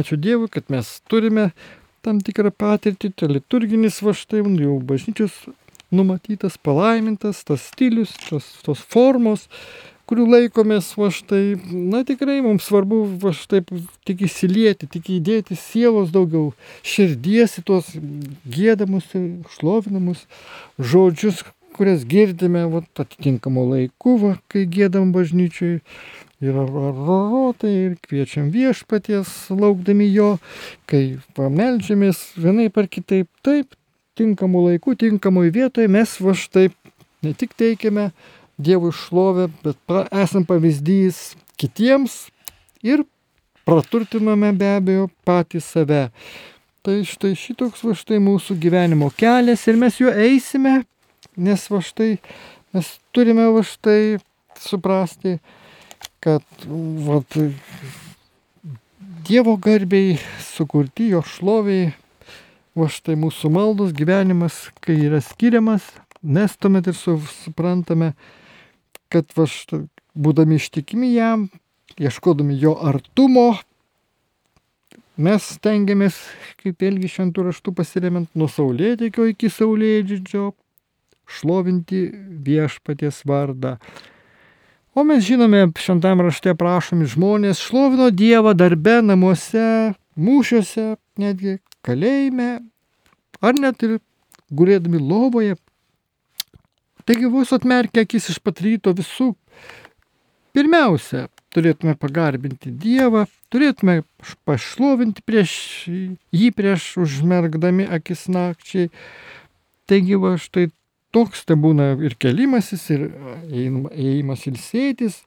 [0.00, 1.50] Ačiū Dievui, kad mes turime
[2.04, 5.44] tam tikrą patirtį, tai liturginis va štai, jau bažnyčios
[5.94, 9.44] numatytas, palaimintas, tas stilius, tos, tos formos,
[10.10, 13.62] kurių laikomės, va štai, na tikrai mums svarbu va štai
[14.08, 16.52] tik įsilieti, tik įdėti sielos daugiau,
[16.86, 17.90] širdies į tuos
[18.44, 19.08] gėdamus,
[19.56, 20.26] šlovinamus
[20.78, 21.44] žodžius,
[21.74, 25.80] kurias girdime va, atitinkamu laiku, va, kai gėdam bažnyčiui.
[26.44, 30.34] Ir rorotai, ir kviečiam viešpaties, laukdami jo,
[30.90, 33.72] kai pameldžiamės vienai par kitaip, taip,
[34.18, 36.68] tinkamu laiku, tinkamoje vietoje mes va štai
[37.24, 38.10] ne tik teikiame
[38.58, 42.28] Dievui šlovę, bet esam pavyzdys kitiems
[42.86, 43.02] ir
[43.66, 46.02] praturtiname be abejo patį save.
[46.84, 50.82] Tai štai šitoks va štai mūsų gyvenimo kelias ir mes juo eisime,
[51.36, 52.10] nes va štai
[52.74, 54.18] mes turime va štai
[54.60, 55.38] suprasti,
[56.20, 57.22] kad va,
[59.24, 61.94] Dievo garbiai sukurti jo šloviai,
[62.76, 65.86] va štai mūsų maldos gyvenimas, kai yra skiriamas,
[66.20, 68.10] mes tuomet ir suprantame,
[69.14, 69.84] kad va, štai,
[70.18, 71.46] būdami ištikimi jam,
[72.00, 73.52] ieškodami jo artumo,
[75.14, 76.18] mes stengiamės,
[76.62, 80.50] kaip vėlgi šventų raštų pasiremiant, nuo saulėtekio iki saulėdžio,
[81.24, 82.08] šlovinti
[82.44, 83.76] viešpaties vardą.
[84.94, 91.56] O mes žinome, šventam rašte prašomi žmonės šlovino Dievą darbe, namuose, mūšiuose, netgi
[91.86, 92.60] kalėjime,
[93.42, 93.96] ar net ir
[94.54, 95.56] gulėdami lovoje,
[97.04, 99.34] Taigi vos atmerkę akis iš pat ryto visų,
[100.56, 104.00] pirmiausia, turėtume pagarbinti Dievą, turėtume
[104.48, 105.52] pašlovinti prieš
[106.32, 108.88] jį prieš užmergdami akis nakčiai.
[109.84, 110.70] Taigi va štai
[111.14, 113.06] toks tai būna ir kelimasis, ir
[113.52, 115.20] ėjimas ilsėtis,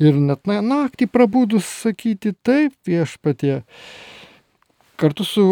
[0.00, 3.60] ir net naktį prabūdus sakyti taip viešpatie.
[4.96, 5.44] Kartu su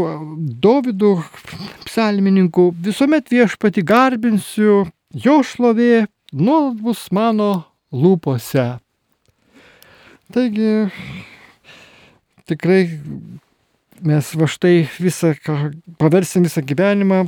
[0.64, 1.18] Dovydu
[1.84, 8.66] psalmininku visuomet viešpati garbinsiu, jo šlovė nuolat bus mano lūpose.
[10.34, 10.70] Taigi,
[12.48, 12.82] tikrai
[14.04, 15.34] mes va štai visą,
[16.00, 17.24] paversim visą gyvenimą,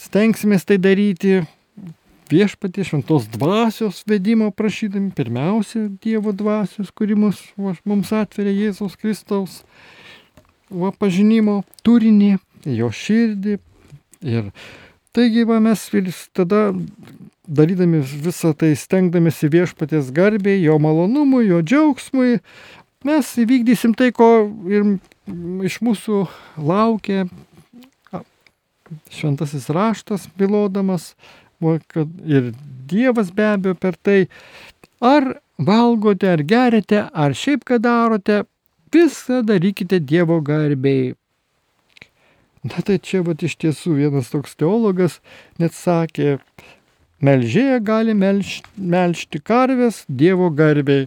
[0.00, 1.42] stengsimės tai daryti
[2.28, 9.62] viešpatie šventos dvasios vedimo prašydami, pirmiausia Dievo dvasios, kuri mus, va, mums atveria Jėzaus Kristaus
[10.68, 12.34] va, pažinimo turinį,
[12.68, 13.56] jo širdį
[14.28, 14.50] ir
[15.18, 15.80] Taigi va, mes
[16.30, 16.68] tada
[17.48, 22.36] darydami visą tai stengdamėsi viešpatės garbiai, jo malonumui, jo džiaugsmui,
[23.08, 24.86] mes įvykdysim tai, ko ir
[25.66, 26.20] iš mūsų
[26.62, 27.26] laukia
[29.10, 31.14] šventasis raštas, bylodamas,
[31.90, 32.52] kad ir
[32.88, 34.20] Dievas be abejo per tai,
[35.02, 38.44] ar valgote, ar gerite, ar šiaip ką darote,
[38.94, 41.16] viską darykite Dievo garbiai.
[42.66, 45.18] Na tai čia vat iš tiesų vienas toks teologas
[45.62, 46.38] net sakė,
[47.22, 51.06] melžėja gali melš, melžti karvės Dievo garbiai.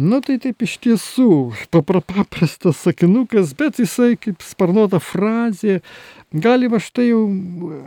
[0.00, 1.30] Nu tai taip iš tiesų,
[1.70, 5.80] paprastas sakinukas, bet jisai kaip sparnuota frazė
[6.32, 7.24] gali va štai jau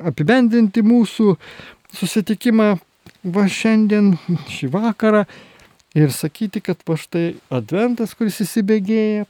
[0.05, 1.33] apibendinti mūsų
[1.97, 2.75] susitikimą
[3.23, 4.13] va šiandien,
[4.51, 5.23] šį vakarą
[5.97, 9.25] ir sakyti, kad va štai adventas, kuris įsibėgėja,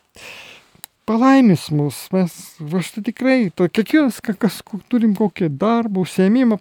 [1.09, 2.35] palaimis mus, mes,
[2.79, 6.59] aš tai tikrai, to, kiekvienas, kas turim kokį darbą, užsiemimą,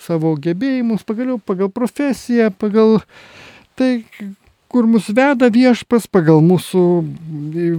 [0.00, 3.00] savo gebėjimus, pagaliau pagal profesiją, pagal
[3.78, 4.04] tai,
[4.70, 6.84] kur mus veda viešpas, pagal mūsų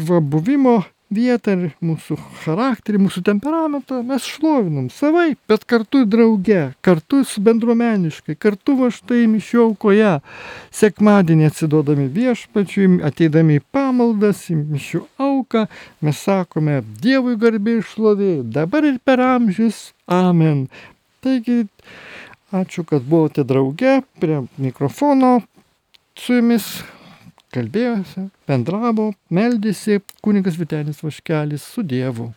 [0.08, 0.82] va, buvimo
[1.12, 2.16] vietą mūsų
[2.46, 9.26] charakterį, mūsų temperamentą mes šlovinam savai, bet kartu drauge, kartu su bendruomeniškai, kartu va štai
[9.32, 10.14] mišio aukoje,
[10.82, 15.31] sekmadienį atsiduodami viešpačiui, ateidami į pamaldas, į mišio auką,
[16.02, 20.68] mes sakome Dievui garbė išlovė, dabar ir per amžius, amen.
[21.22, 21.66] Taigi,
[22.52, 25.40] ačiū, kad buvote drauge prie mikrofono
[26.18, 26.82] su jumis
[27.52, 32.32] kalbėjosi, bendravo, meldėsi kunigas Vitenis Vaškelis su Dievu.